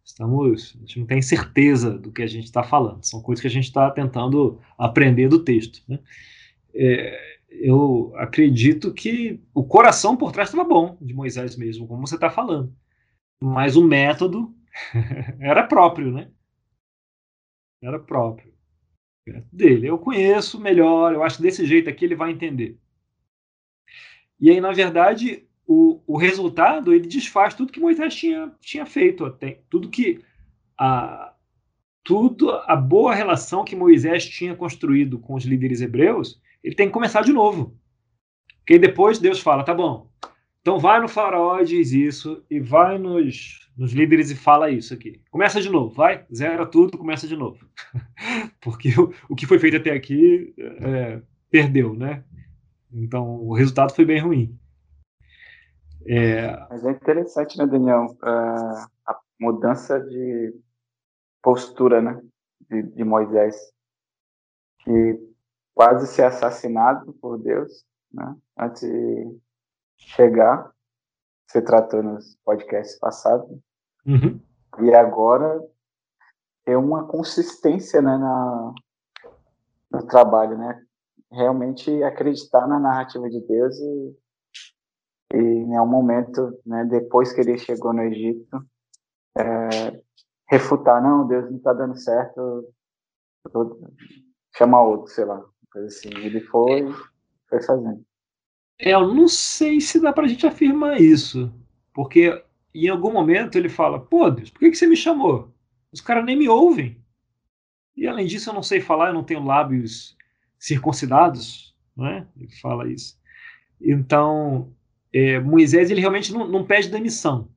Estamos, 0.04 0.74
a 0.76 0.80
gente 0.80 1.00
não 1.00 1.06
tem 1.06 1.20
certeza 1.20 1.98
do 1.98 2.10
que 2.10 2.22
a 2.22 2.26
gente 2.26 2.44
está 2.44 2.62
falando. 2.62 3.04
São 3.04 3.22
coisas 3.22 3.40
que 3.40 3.46
a 3.46 3.50
gente 3.50 3.64
está 3.64 3.90
tentando 3.90 4.58
aprender 4.78 5.28
do 5.28 5.44
texto. 5.44 5.82
Né? 5.86 6.00
É, 6.74 7.38
eu 7.50 8.12
acredito 8.16 8.92
que 8.94 9.40
o 9.54 9.62
coração 9.62 10.16
por 10.16 10.32
trás 10.32 10.48
estava 10.48 10.66
bom 10.66 10.96
de 11.00 11.12
Moisés 11.12 11.56
mesmo, 11.56 11.86
como 11.86 12.06
você 12.06 12.14
está 12.14 12.30
falando. 12.30 12.74
Mas 13.40 13.76
o 13.76 13.84
método 13.84 14.54
era 15.38 15.66
próprio, 15.66 16.10
né? 16.10 16.30
Era 17.82 17.98
próprio 18.00 18.48
dele. 19.52 19.86
Eu 19.86 19.98
conheço 19.98 20.60
melhor, 20.60 21.12
eu 21.12 21.22
acho 21.22 21.36
que 21.36 21.42
desse 21.42 21.66
jeito 21.66 21.88
aqui 21.88 22.04
ele 22.04 22.16
vai 22.16 22.30
entender. 22.30 22.78
E 24.40 24.50
aí, 24.50 24.60
na 24.60 24.72
verdade, 24.72 25.44
o, 25.66 26.00
o 26.06 26.16
resultado 26.16 26.92
ele 26.92 27.06
desfaz 27.06 27.54
tudo 27.54 27.72
que 27.72 27.80
Moisés 27.80 28.14
tinha, 28.14 28.52
tinha 28.60 28.86
feito 28.86 29.24
até, 29.24 29.60
tudo 29.68 29.90
que 29.90 30.20
a 30.78 31.34
tudo 32.04 32.50
a 32.50 32.74
boa 32.74 33.14
relação 33.14 33.64
que 33.64 33.76
Moisés 33.76 34.24
tinha 34.26 34.56
construído 34.56 35.18
com 35.18 35.34
os 35.34 35.44
líderes 35.44 35.82
hebreus, 35.82 36.40
ele 36.64 36.74
tem 36.74 36.86
que 36.86 36.92
começar 36.94 37.20
de 37.20 37.34
novo. 37.34 37.76
Porque 38.60 38.78
depois 38.78 39.18
Deus 39.18 39.40
fala, 39.40 39.62
tá 39.62 39.74
bom, 39.74 40.10
então 40.62 40.78
vai 40.78 41.00
no 41.00 41.08
faraó 41.08 41.60
e 41.60 41.66
diz 41.66 41.92
isso, 41.92 42.42
e 42.50 42.60
vai 42.60 42.96
nos, 42.96 43.70
nos 43.76 43.92
líderes 43.92 44.30
e 44.30 44.36
fala 44.36 44.70
isso 44.70 44.94
aqui. 44.94 45.20
Começa 45.30 45.60
de 45.60 45.68
novo, 45.68 45.94
vai, 45.94 46.24
zera 46.34 46.64
tudo, 46.64 46.96
começa 46.96 47.28
de 47.28 47.36
novo. 47.36 47.66
Porque 48.60 48.88
o, 48.98 49.12
o 49.28 49.36
que 49.36 49.46
foi 49.46 49.58
feito 49.58 49.76
até 49.76 49.92
aqui 49.92 50.54
é, 50.58 51.20
perdeu, 51.50 51.94
né? 51.94 52.24
Então 52.92 53.42
o 53.42 53.54
resultado 53.54 53.94
foi 53.94 54.04
bem 54.04 54.20
ruim. 54.20 54.58
É... 56.06 56.56
Mas 56.70 56.84
é 56.84 56.90
interessante, 56.90 57.58
né, 57.58 57.66
Daniel? 57.66 58.06
Uh, 58.22 58.88
a 59.06 59.20
mudança 59.38 60.00
de 60.00 60.54
postura, 61.42 62.00
né, 62.00 62.20
de, 62.68 62.82
de 62.82 63.04
Moisés, 63.04 63.56
que 64.80 65.18
quase 65.74 66.06
ser 66.06 66.24
assassinado 66.24 67.12
por 67.14 67.38
Deus, 67.38 67.84
né, 68.12 68.36
antes 68.58 68.82
de 68.82 69.38
chegar, 69.96 70.72
você 71.46 71.62
tratou 71.62 72.02
nos 72.02 72.36
podcasts 72.44 72.98
passados, 72.98 73.48
uhum. 74.06 74.40
e 74.80 74.94
agora 74.94 75.62
é 76.66 76.76
uma 76.76 77.06
consistência, 77.06 78.02
né, 78.02 78.16
na, 78.16 78.74
no 79.90 80.06
trabalho, 80.06 80.58
né, 80.58 80.84
realmente 81.30 82.02
acreditar 82.02 82.66
na 82.66 82.78
narrativa 82.78 83.28
de 83.28 83.40
Deus 83.40 83.76
e 83.78 84.16
e 85.32 85.36
em 85.36 85.78
um 85.78 85.86
momento, 85.86 86.58
né, 86.64 86.84
depois 86.84 87.32
que 87.32 87.40
ele 87.40 87.58
chegou 87.58 87.92
no 87.92 88.02
Egito, 88.02 88.64
é, 89.36 90.00
refutar, 90.48 91.02
não, 91.02 91.26
Deus 91.26 91.50
não 91.50 91.58
está 91.58 91.72
dando 91.74 91.98
certo, 91.98 92.72
chamar 94.56 94.82
outro, 94.82 95.12
sei 95.12 95.24
lá, 95.26 95.44
coisa 95.70 95.88
assim. 95.88 96.08
Ele 96.16 96.40
foi, 96.40 96.90
foi 97.48 97.62
fazendo. 97.62 98.02
É, 98.78 98.94
eu 98.94 99.12
não 99.14 99.28
sei 99.28 99.80
se 99.80 100.00
dá 100.00 100.12
para 100.12 100.24
a 100.24 100.28
gente 100.28 100.46
afirmar 100.46 101.00
isso, 101.00 101.52
porque 101.92 102.42
em 102.74 102.88
algum 102.88 103.12
momento 103.12 103.56
ele 103.56 103.68
fala, 103.68 104.00
pô, 104.00 104.30
Deus, 104.30 104.50
por 104.50 104.60
que, 104.60 104.70
que 104.70 104.76
você 104.76 104.86
me 104.86 104.96
chamou? 104.96 105.52
Os 105.92 106.00
caras 106.00 106.24
nem 106.24 106.38
me 106.38 106.48
ouvem. 106.48 107.02
E 107.94 108.06
além 108.06 108.26
disso, 108.26 108.48
eu 108.48 108.54
não 108.54 108.62
sei 108.62 108.80
falar, 108.80 109.08
eu 109.08 109.14
não 109.14 109.24
tenho 109.24 109.44
lábios 109.44 110.16
circuncidados, 110.58 111.74
né? 111.96 112.26
Ele 112.36 112.50
fala 112.60 112.90
isso. 112.90 113.18
Então, 113.80 114.72
é, 115.12 115.38
Moisés 115.38 115.90
ele 115.90 116.00
realmente 116.00 116.32
não, 116.32 116.46
não 116.46 116.64
pede 116.64 116.88
demissão. 116.88 117.48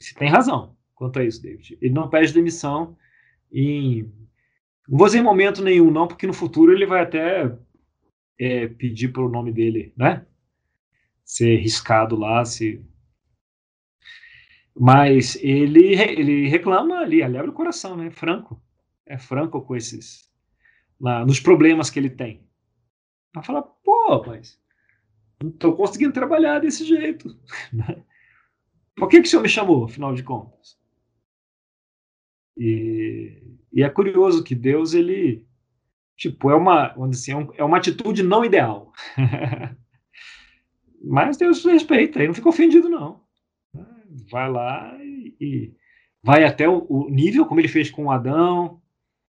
Você 0.00 0.14
tem 0.14 0.28
razão 0.28 0.76
quanto 0.94 1.18
a 1.18 1.24
isso, 1.24 1.42
David. 1.42 1.78
Ele 1.80 1.94
não 1.94 2.10
pede 2.10 2.32
demissão 2.32 2.96
em. 3.52 4.02
Não 4.88 4.98
vou 4.98 5.06
dizer 5.06 5.18
em 5.18 5.22
momento 5.22 5.62
nenhum, 5.62 5.90
não, 5.90 6.06
porque 6.06 6.26
no 6.26 6.32
futuro 6.34 6.72
ele 6.72 6.84
vai 6.84 7.02
até 7.02 7.56
é, 8.38 8.68
pedir 8.68 9.12
pelo 9.12 9.28
nome 9.28 9.52
dele, 9.52 9.92
né? 9.96 10.26
Ser 11.24 11.56
riscado 11.56 12.16
lá, 12.16 12.44
se. 12.44 12.84
Mas 14.74 15.36
ele, 15.36 15.94
ele 15.94 16.48
reclama 16.48 16.98
ali, 16.98 17.22
ali 17.22 17.36
abre 17.36 17.50
o 17.50 17.54
coração, 17.54 17.96
né? 17.96 18.10
Franco. 18.10 18.60
É 19.06 19.18
franco 19.18 19.60
com 19.62 19.76
esses. 19.76 20.29
Lá, 21.00 21.24
nos 21.24 21.40
problemas 21.40 21.88
que 21.88 21.98
ele 21.98 22.10
tem. 22.10 22.46
Vai 23.34 23.44
falar, 23.44 23.62
pô, 23.62 24.22
mas 24.26 24.60
não 25.42 25.50
estou 25.50 25.74
conseguindo 25.74 26.12
trabalhar 26.12 26.60
desse 26.60 26.84
jeito. 26.84 27.36
Né? 27.72 28.04
Por 28.96 29.08
que, 29.08 29.20
que 29.20 29.26
o 29.26 29.30
senhor 29.30 29.42
me 29.42 29.48
chamou, 29.48 29.84
afinal 29.84 30.14
de 30.14 30.22
contas? 30.22 30.78
E, 32.56 33.42
e 33.72 33.82
é 33.82 33.88
curioso 33.88 34.44
que 34.44 34.54
Deus, 34.54 34.92
ele, 34.92 35.46
tipo, 36.16 36.50
é 36.50 36.54
uma, 36.54 36.94
assim, 37.08 37.32
é, 37.32 37.48
é 37.58 37.64
uma 37.64 37.78
atitude 37.78 38.22
não 38.22 38.44
ideal. 38.44 38.92
Mas 41.02 41.38
Deus 41.38 41.64
respeita, 41.64 42.18
ele 42.18 42.28
não 42.28 42.34
fica 42.34 42.48
ofendido, 42.48 42.90
não. 42.90 43.22
Vai 44.30 44.50
lá 44.50 44.94
e, 45.02 45.34
e 45.40 45.74
vai 46.22 46.44
até 46.44 46.68
o, 46.68 46.84
o, 46.88 47.08
nível, 47.08 47.46
como 47.46 47.60
ele 47.60 47.68
fez 47.68 47.90
com 47.90 48.10
Adão, 48.10 48.82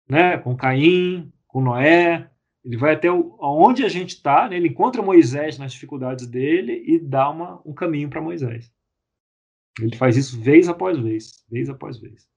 né, 0.07 0.37
com 0.37 0.55
Caim, 0.55 1.29
com 1.57 1.61
Noé, 1.61 2.29
ele 2.63 2.77
vai 2.77 2.93
até 2.93 3.11
o, 3.11 3.35
onde 3.41 3.83
a 3.83 3.89
gente 3.89 4.09
está, 4.09 4.47
né? 4.47 4.57
ele 4.57 4.67
encontra 4.67 5.01
Moisés 5.01 5.57
nas 5.57 5.71
dificuldades 5.71 6.27
dele 6.27 6.83
e 6.85 6.99
dá 6.99 7.31
uma, 7.31 7.59
um 7.65 7.73
caminho 7.73 8.11
para 8.11 8.21
Moisés. 8.21 8.71
Ele 9.81 9.95
faz 9.95 10.15
isso 10.15 10.39
vez 10.39 10.69
após 10.69 10.99
vez, 10.99 11.43
vez 11.49 11.67
após 11.67 11.97
vez. 11.97 12.29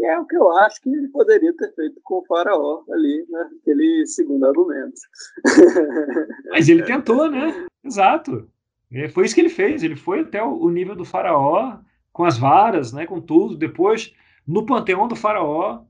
É 0.00 0.18
o 0.18 0.24
que 0.24 0.36
eu 0.36 0.50
acho 0.56 0.80
que 0.80 0.88
ele 0.88 1.08
poderia 1.08 1.54
ter 1.54 1.74
feito 1.74 2.00
com 2.02 2.20
o 2.20 2.24
faraó 2.24 2.82
ali, 2.90 3.26
né? 3.28 3.50
Aquele 3.60 4.06
segundo 4.06 4.46
argumento. 4.46 5.00
Mas 6.50 6.68
ele 6.68 6.82
tentou, 6.82 7.30
né? 7.30 7.66
Exato. 7.84 8.50
É, 8.90 9.08
foi 9.08 9.26
isso 9.26 9.34
que 9.34 9.40
ele 9.42 9.50
fez. 9.50 9.82
Ele 9.82 9.96
foi 9.96 10.20
até 10.20 10.42
o 10.42 10.68
nível 10.70 10.94
do 10.94 11.04
faraó, 11.04 11.78
com 12.10 12.24
as 12.24 12.38
varas, 12.38 12.92
né? 12.92 13.06
com 13.06 13.20
tudo. 13.20 13.56
Depois, 13.56 14.14
no 14.46 14.64
panteão 14.64 15.08
do 15.08 15.16
faraó, 15.16 15.84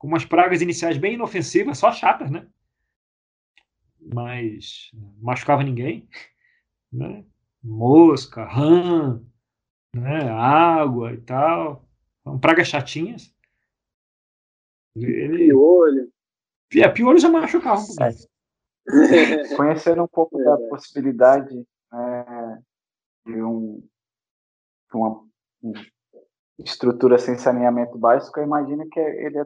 com 0.00 0.06
umas 0.06 0.24
pragas 0.24 0.62
iniciais 0.62 0.96
bem 0.96 1.12
inofensivas, 1.12 1.76
só 1.76 1.92
chatas, 1.92 2.30
né? 2.30 2.48
Mas 4.00 4.90
machucava 5.20 5.62
ninguém, 5.62 6.08
né? 6.90 7.22
Mosca, 7.62 8.42
rã, 8.42 9.22
né? 9.94 10.30
água 10.30 11.12
e 11.12 11.20
tal. 11.20 11.86
São 12.24 12.40
pragas 12.40 12.66
chatinhas. 12.66 13.30
Ele... 14.96 15.48
Piolho. 15.48 16.10
É, 16.76 16.88
piolho 16.88 17.18
já 17.18 17.28
machucava 17.28 17.82
um 17.82 17.86
pouquinho. 17.86 18.30
É. 18.90 19.54
Conhecendo 19.54 20.02
um 20.02 20.08
pouco 20.08 20.40
é, 20.40 20.44
da 20.44 20.56
possibilidade 20.68 21.54
né, 21.92 22.62
de 23.24 23.40
um, 23.40 23.86
uma 24.92 25.24
estrutura 26.58 27.16
sem 27.18 27.36
saneamento 27.36 27.96
básico, 27.96 28.40
eu 28.40 28.44
imagino 28.44 28.88
que 28.88 28.98
ele 28.98 29.38
é, 29.38 29.44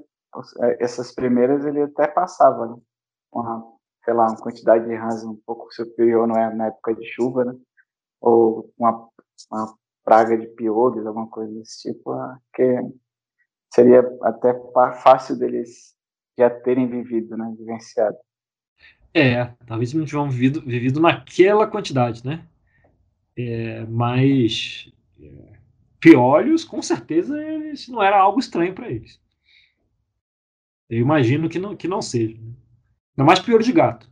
essas 0.79 1.13
primeiras 1.13 1.65
ele 1.65 1.83
até 1.83 2.07
passava, 2.07 2.67
né? 2.67 2.77
Uma, 3.33 3.65
sei 4.05 4.15
lá, 4.15 4.29
uma 4.29 4.37
quantidade 4.37 4.87
de 4.87 4.95
rãs 4.95 5.25
um 5.25 5.37
pouco 5.47 5.73
superior 5.73 6.27
não 6.27 6.37
é, 6.37 6.55
na 6.55 6.67
época 6.67 6.95
de 6.95 7.05
chuva, 7.05 7.45
né? 7.45 7.55
Ou 8.21 8.71
uma, 8.79 9.09
uma 9.51 9.75
praga 10.05 10.37
de 10.37 10.47
piolhos, 10.49 11.07
alguma 11.07 11.29
coisa 11.29 11.53
desse 11.53 11.93
tipo, 11.93 12.13
ah, 12.13 12.39
que 12.55 12.81
seria 13.73 14.01
até 14.23 14.55
fácil 15.03 15.37
deles 15.39 15.95
já 16.39 16.51
terem 16.51 16.89
vivido, 16.89 17.37
né? 17.37 17.55
Vivenciado. 17.59 18.17
É, 19.13 19.47
talvez 19.67 19.95
não 19.95 20.05
tenham 20.05 20.29
vivido, 20.29 20.61
vivido 20.61 21.01
naquela 21.01 21.67
quantidade, 21.67 22.25
né? 22.27 22.47
É, 23.37 23.85
mas 23.87 24.93
é, 25.21 25.59
piolhos, 26.01 26.65
com 26.65 26.83
certeza, 26.83 27.41
isso 27.73 27.93
não 27.93 28.03
era 28.03 28.19
algo 28.19 28.39
estranho 28.39 28.75
para 28.75 28.91
eles. 28.91 29.21
Eu 30.89 30.99
imagino 30.99 31.49
que 31.49 31.59
não, 31.59 31.77
que 31.77 31.89
não 31.89 32.03
seja. 32.03 32.37
Né? 32.41 32.53
Ainda 33.17 33.27
mais 33.27 33.41
pior 33.41 33.63
de 33.63 33.73
gato. 33.73 34.09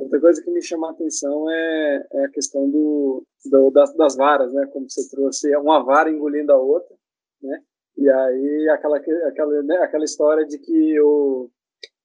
outra 0.07 0.21
coisa 0.21 0.43
que 0.43 0.51
me 0.51 0.63
chama 0.63 0.89
a 0.89 0.91
atenção 0.93 1.51
é, 1.51 2.07
é 2.13 2.25
a 2.25 2.31
questão 2.31 2.71
do, 2.71 3.27
do 3.45 3.71
das, 3.71 3.95
das, 3.97 4.17
varas, 4.17 4.53
né? 4.53 4.67
Como 4.67 4.89
você 4.89 5.09
trouxe, 5.11 5.53
é 5.53 5.59
uma 5.59 5.83
vara 5.83 6.11
engolindo 6.11 6.53
a 6.53 6.57
outra, 6.57 6.95
né? 7.43 7.63
E 7.97 8.09
aí 8.09 8.69
aquela 8.71 8.99
aquela 8.99 9.63
né? 9.63 9.77
aquela 9.79 10.05
história 10.05 10.47
de 10.47 10.59
que 10.59 11.01
o 11.01 11.51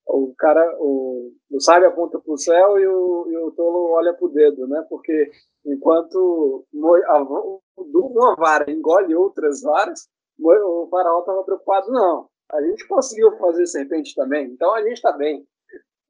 o 0.07 0.33
cara 0.37 0.75
o, 0.79 1.31
o 1.51 1.59
sábio 1.59 1.87
aponta 1.87 2.19
para 2.19 2.33
o 2.33 2.37
céu 2.37 2.79
e 2.79 2.87
o, 2.87 3.27
e 3.29 3.37
o 3.37 3.51
tolo 3.51 3.91
olha 3.91 4.13
para 4.13 4.25
o 4.25 4.29
dedo, 4.29 4.67
né? 4.67 4.85
Porque 4.89 5.31
enquanto 5.65 6.65
uma 6.73 8.35
vara 8.35 8.69
engole 8.71 9.15
outras 9.15 9.61
varas, 9.61 10.09
o 10.39 10.87
faraó 10.89 11.19
estava 11.19 11.43
preocupado, 11.43 11.91
não, 11.91 12.27
a 12.51 12.61
gente 12.61 12.87
conseguiu 12.87 13.37
fazer 13.37 13.65
serpente 13.67 14.13
também, 14.15 14.47
então 14.47 14.73
a 14.73 14.81
gente 14.81 14.93
está 14.93 15.11
bem. 15.13 15.45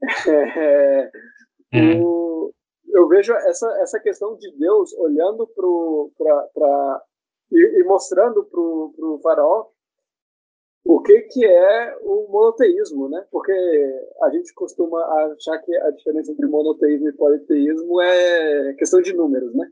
É. 1.74 1.98
O, 2.02 2.52
eu 2.90 3.08
vejo 3.08 3.34
essa, 3.34 3.66
essa 3.80 3.98
questão 3.98 4.36
de 4.36 4.52
Deus 4.58 4.92
olhando 4.98 5.48
para 5.48 7.02
e, 7.50 7.80
e 7.80 7.84
mostrando 7.86 8.44
para 8.44 8.60
o 8.60 9.20
faraó 9.24 9.68
o 10.84 11.02
que, 11.02 11.22
que 11.22 11.46
é 11.46 11.96
o 12.02 12.28
monoteísmo, 12.30 13.08
né? 13.08 13.26
Porque 13.32 13.52
a 14.24 14.30
gente 14.32 14.54
costuma 14.54 15.00
achar 15.32 15.60
que 15.60 15.76
a 15.78 15.92
diferença 15.92 16.32
entre 16.32 16.48
monoteísmo 16.48 17.08
e 17.08 17.14
politeísmo 17.14 18.02
é 18.02 18.74
questão 18.74 19.02
de 19.02 19.14
números, 19.14 19.54
né? 19.54 19.72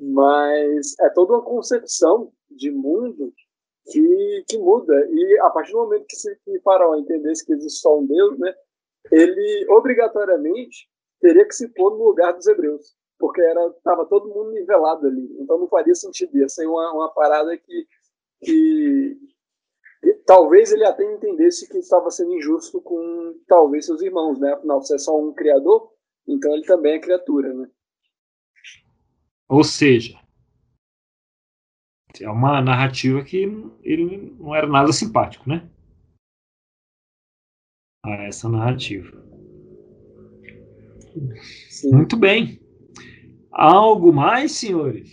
Mas 0.00 0.98
é 1.00 1.10
toda 1.10 1.34
uma 1.34 1.42
concepção 1.42 2.32
de 2.50 2.70
mundo 2.70 3.32
que, 3.86 4.44
que 4.48 4.58
muda. 4.58 4.94
E 5.10 5.38
a 5.40 5.50
partir 5.50 5.72
do 5.72 5.78
momento 5.78 6.06
que, 6.06 6.16
se, 6.16 6.34
que 6.44 6.60
Faraó 6.60 6.96
entendesse 6.96 7.44
que 7.44 7.52
existe 7.52 7.80
só 7.80 7.98
um 7.98 8.06
Deus, 8.06 8.38
né? 8.38 8.54
Ele 9.10 9.66
obrigatoriamente 9.70 10.88
teria 11.20 11.46
que 11.46 11.54
se 11.54 11.68
pôr 11.68 11.90
no 11.90 12.04
lugar 12.04 12.32
dos 12.32 12.46
hebreus, 12.46 12.96
porque 13.18 13.40
estava 13.40 14.06
todo 14.06 14.28
mundo 14.28 14.52
nivelado 14.52 15.06
ali. 15.06 15.36
Então 15.40 15.58
não 15.58 15.68
faria 15.68 15.94
sentido. 15.94 16.36
Ia 16.36 16.48
ser 16.48 16.66
uma, 16.66 16.92
uma 16.92 17.12
parada 17.12 17.56
que, 17.56 17.86
que 18.42 19.18
talvez 20.26 20.72
ele 20.72 20.84
até 20.84 21.04
entendesse 21.04 21.68
que 21.68 21.78
estava 21.78 22.10
sendo 22.10 22.34
injusto 22.34 22.80
com 22.80 23.34
talvez 23.46 23.86
seus 23.86 24.00
irmãos, 24.00 24.38
né? 24.38 24.52
Afinal, 24.52 24.82
se 24.82 24.94
é 24.94 24.98
só 24.98 25.18
um 25.18 25.32
criador, 25.32 25.90
então 26.26 26.52
ele 26.54 26.64
também 26.64 26.94
é 26.94 27.00
criatura, 27.00 27.52
né? 27.52 27.68
Ou 29.48 29.62
seja, 29.62 30.18
é 32.22 32.30
uma 32.30 32.60
narrativa 32.60 33.22
que 33.22 33.38
ele 33.82 34.34
não 34.38 34.54
era 34.54 34.66
nada 34.66 34.92
simpático, 34.92 35.48
né? 35.48 35.68
A 38.04 38.10
essa 38.24 38.48
narrativa. 38.48 39.24
Sim. 41.70 41.92
Muito 41.92 42.16
bem. 42.16 42.60
Algo 43.50 44.12
mais, 44.12 44.52
senhores? 44.52 45.10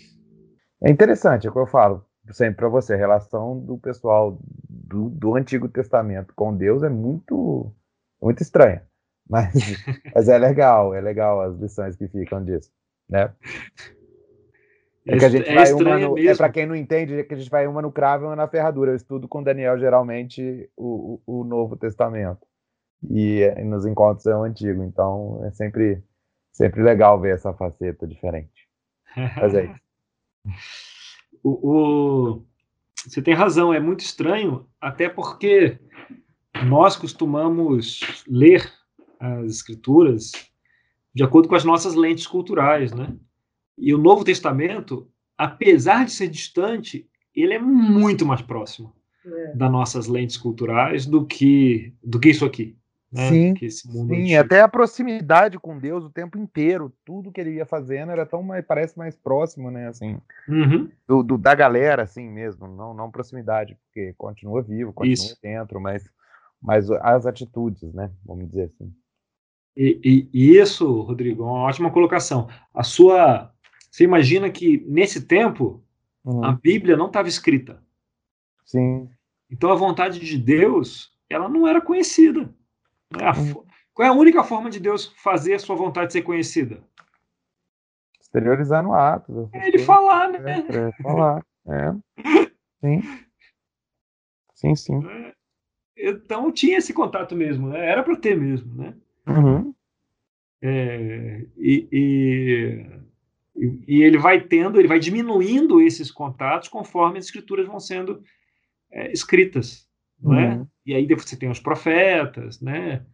É 0.84 0.90
interessante, 0.90 1.48
é 1.48 1.50
o 1.50 1.54
que 1.54 1.60
eu 1.60 1.68
falo 1.68 2.06
sempre 2.30 2.58
para 2.58 2.70
você, 2.70 2.94
a 2.94 2.98
relação 2.98 3.60
do 3.60 3.78
pessoal 3.78 4.38
do, 4.70 5.10
do 5.10 5.36
Antigo 5.36 5.68
Testamento 5.68 6.34
com 6.36 6.56
Deus 6.56 6.84
é 6.84 6.90
muito, 6.90 7.74
muito 8.22 8.42
estranha. 8.42 8.86
Mas, 9.30 9.54
mas 10.14 10.28
é 10.28 10.38
legal, 10.38 10.94
é 10.94 11.02
legal 11.02 11.42
as 11.42 11.58
lições 11.58 11.96
que 11.96 12.08
ficam 12.08 12.44
disso, 12.44 12.72
né? 13.10 13.34
É, 15.06 15.18
que 15.18 15.26
a 15.26 15.30
gente 15.30 15.50
é 15.50 15.56
vai 15.56 15.74
uma 15.74 15.98
no, 15.98 16.18
é 16.18 16.36
para 16.36 16.52
quem 16.52 16.66
não 16.66 16.76
entende, 16.76 17.20
é 17.20 17.24
que 17.24 17.34
a 17.34 17.38
gente 17.38 17.50
vai 17.50 17.66
uma 17.66 17.82
no 17.82 17.92
cravo 17.92 18.26
e 18.26 18.28
uma 18.28 18.36
na 18.36 18.48
ferradura. 18.48 18.92
Eu 18.92 18.96
estudo 18.96 19.28
com 19.28 19.42
Daniel 19.42 19.80
geralmente 19.80 20.70
o, 20.78 21.20
o, 21.26 21.42
o 21.42 21.44
Novo 21.44 21.76
Testamento 21.76 22.46
e, 23.10 23.42
e, 23.42 23.64
nos 23.64 23.86
encontros 23.86 24.26
é 24.28 24.36
o 24.36 24.44
Antigo, 24.44 24.84
então 24.84 25.44
é 25.46 25.52
sempre 25.52 26.04
sempre 26.52 26.84
legal 26.84 27.20
ver 27.20 27.34
essa 27.34 27.54
faceta 27.54 28.06
diferente. 28.06 28.68
Mas 29.38 29.56
é 29.56 29.66
isso. 29.66 29.82
o, 31.44 31.50
o, 31.50 32.46
você 32.96 33.22
tem 33.22 33.34
razão, 33.34 33.74
é 33.74 33.80
muito 33.80 34.02
estranho, 34.02 34.68
até 34.80 35.10
porque 35.10 35.80
nós 36.68 36.96
costumamos 36.96 38.24
ler 38.28 38.72
as 39.20 39.52
escrituras 39.52 40.32
de 41.14 41.24
acordo 41.24 41.48
com 41.48 41.56
as 41.56 41.66
nossas 41.66 41.96
lentes 41.96 42.26
culturais, 42.28 42.92
né? 42.94 43.16
E 43.82 43.96
o 43.96 43.98
Novo 43.98 44.24
Testamento, 44.24 45.10
apesar 45.36 46.06
de 46.06 46.12
ser 46.12 46.28
distante, 46.28 47.10
ele 47.36 47.56
é 47.56 47.60
muito 47.60 48.26
mais 48.26 48.42
próximo 48.42 48.94
é. 49.26 49.56
das 49.56 49.72
nossas 49.72 50.08
lentes 50.08 50.38
culturais 50.38 51.08
do 51.08 51.26
que 51.26 51.92
do 52.04 52.20
que 52.20 52.30
isso 52.30 52.46
aqui. 52.46 52.78
Né? 53.12 53.28
Sim, 53.28 53.70
sim 53.70 54.36
até 54.36 54.62
a 54.62 54.70
proximidade 54.70 55.60
com 55.60 55.78
Deus 55.78 56.06
o 56.06 56.10
tempo 56.10 56.38
inteiro, 56.38 56.94
tudo 57.04 57.32
que 57.32 57.42
ele 57.42 57.56
ia 57.56 57.66
fazendo 57.66 58.12
era 58.12 58.26
tão 58.26 58.42
mais, 58.42 58.64
parece 58.66 58.98
mais 58.98 59.18
próximo, 59.18 59.70
né, 59.70 59.90
assim, 59.90 60.18
uhum. 60.48 60.90
do, 61.06 61.22
do, 61.22 61.38
da 61.38 61.54
galera, 61.54 62.04
assim 62.04 62.30
mesmo, 62.30 62.70
não, 62.70 62.94
não 62.94 63.12
proximidade, 63.12 63.78
porque 63.84 64.14
continua 64.18 64.62
vivo, 64.62 64.94
continua 64.94 65.14
Isso. 65.14 65.38
dentro, 65.44 65.82
mas, 65.82 66.10
mas 66.62 66.90
as 66.90 67.26
atitudes, 67.26 67.94
né, 67.94 68.10
vamos 68.26 68.48
dizer 68.48 68.72
assim. 68.74 68.94
E, 69.76 70.00
e, 70.04 70.30
e 70.34 70.58
isso, 70.58 71.02
Rodrigo, 71.02 71.44
é 71.44 71.46
uma 71.46 71.64
ótima 71.64 71.92
colocação. 71.92 72.48
A 72.74 72.84
sua, 72.84 73.52
você 73.92 74.06
imagina 74.06 74.50
que 74.50 74.84
nesse 74.88 75.28
tempo 75.28 75.84
uhum. 76.24 76.46
a 76.46 76.54
Bíblia 76.54 76.96
não 76.96 77.08
estava 77.08 77.28
escrita. 77.28 77.84
Sim. 78.66 79.10
Então 79.50 79.70
a 79.70 79.76
vontade 79.76 80.20
de 80.20 80.38
Deus, 80.38 81.12
ela 81.30 81.50
não 81.50 81.68
era 81.68 81.82
conhecida. 81.82 82.50
É 83.20 83.26
a, 83.26 83.34
uhum. 83.34 83.66
qual 83.94 84.06
é 84.06 84.10
a 84.10 84.14
única 84.14 84.44
forma 84.46 84.70
de 84.70 84.80
Deus 84.80 85.14
fazer 85.22 85.56
a 85.56 85.60
sua 85.60 85.76
vontade 85.76 86.14
ser 86.14 86.22
conhecida? 86.22 86.82
Exteriorizar 88.20 88.82
no 88.82 88.94
ato. 88.94 89.50
É 89.52 89.68
ele 89.68 89.80
falar, 89.80 90.30
né? 90.30 90.40
É, 90.70 90.88
é 90.88 91.04
falar. 91.04 91.46
É. 91.68 91.92
Sim. 92.80 93.02
Sim, 94.54 94.76
sim. 94.76 95.06
É. 95.06 95.34
Então 95.98 96.50
tinha 96.50 96.78
esse 96.78 96.94
contato 96.94 97.36
mesmo, 97.36 97.68
né? 97.68 97.86
Era 97.86 98.04
para 98.04 98.16
ter 98.16 98.38
mesmo, 98.38 98.74
né? 98.74 98.96
Uhum. 99.28 99.76
É, 100.62 101.46
e, 101.58 101.88
e, 101.92 102.86
e, 103.56 104.02
ele 104.02 104.18
vai 104.18 104.42
tendo, 104.42 104.80
ele 104.80 104.88
vai 104.88 105.00
diminuindo 105.00 105.82
esses 105.82 106.10
contatos 106.10 106.70
conforme 106.70 107.20
as 107.20 107.26
escrituras 107.26 107.68
vão 107.68 107.80
sendo 107.80 108.24
é, 108.92 109.12
escritas, 109.12 109.88
não 110.22 110.40
é? 110.40 110.56
Uhum. 110.56 110.68
E 110.86 110.96
aí 110.96 111.06
você 111.08 111.36
tem 111.36 111.50
os 111.50 111.60
profetas, 111.60 112.62
né? 112.62 113.06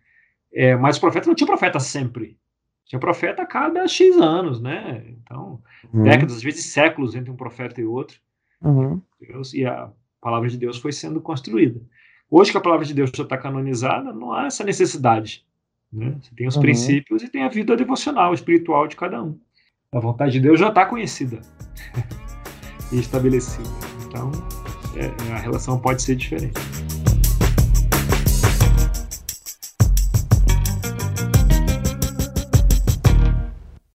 É, 0.53 0.75
mas 0.75 0.95
os 0.95 0.99
profetas 0.99 1.27
não 1.27 1.35
tinha 1.35 1.47
profeta 1.47 1.79
sempre. 1.79 2.37
Tinha 2.85 2.99
profeta 2.99 3.41
a 3.41 3.45
cada 3.45 3.87
X 3.87 4.15
anos, 4.17 4.61
né? 4.61 5.03
Então, 5.09 5.61
uhum. 5.91 6.03
décadas, 6.03 6.37
às 6.37 6.43
vezes 6.43 6.65
séculos 6.67 7.15
entre 7.15 7.29
um 7.29 7.35
profeta 7.35 7.81
e 7.81 7.85
outro. 7.85 8.19
Uhum. 8.61 9.01
Deus, 9.19 9.53
e 9.53 9.65
a 9.65 9.91
palavra 10.21 10.49
de 10.49 10.57
Deus 10.57 10.77
foi 10.77 10.91
sendo 10.91 11.19
construída. 11.19 11.81
Hoje 12.29 12.51
que 12.51 12.57
a 12.57 12.61
palavra 12.61 12.85
de 12.85 12.93
Deus 12.93 13.11
já 13.13 13.23
está 13.23 13.37
canonizada, 13.37 14.13
não 14.13 14.31
há 14.33 14.45
essa 14.45 14.63
necessidade. 14.63 15.45
Né? 15.91 16.17
Você 16.21 16.35
tem 16.35 16.47
os 16.47 16.55
uhum. 16.55 16.61
princípios 16.61 17.23
e 17.23 17.29
tem 17.29 17.43
a 17.43 17.49
vida 17.49 17.75
devocional, 17.75 18.33
espiritual 18.33 18.87
de 18.87 18.95
cada 18.95 19.21
um. 19.23 19.39
A 19.95 20.01
vontade 20.01 20.33
de 20.33 20.41
Deus 20.41 20.59
já 20.59 20.67
está 20.67 20.85
conhecida 20.85 21.39
e 22.91 22.99
estabelecida. 22.99 23.69
Então, 24.05 24.31
é, 24.97 25.31
a 25.33 25.37
relação 25.37 25.79
pode 25.79 26.01
ser 26.01 26.17
diferente. 26.17 26.59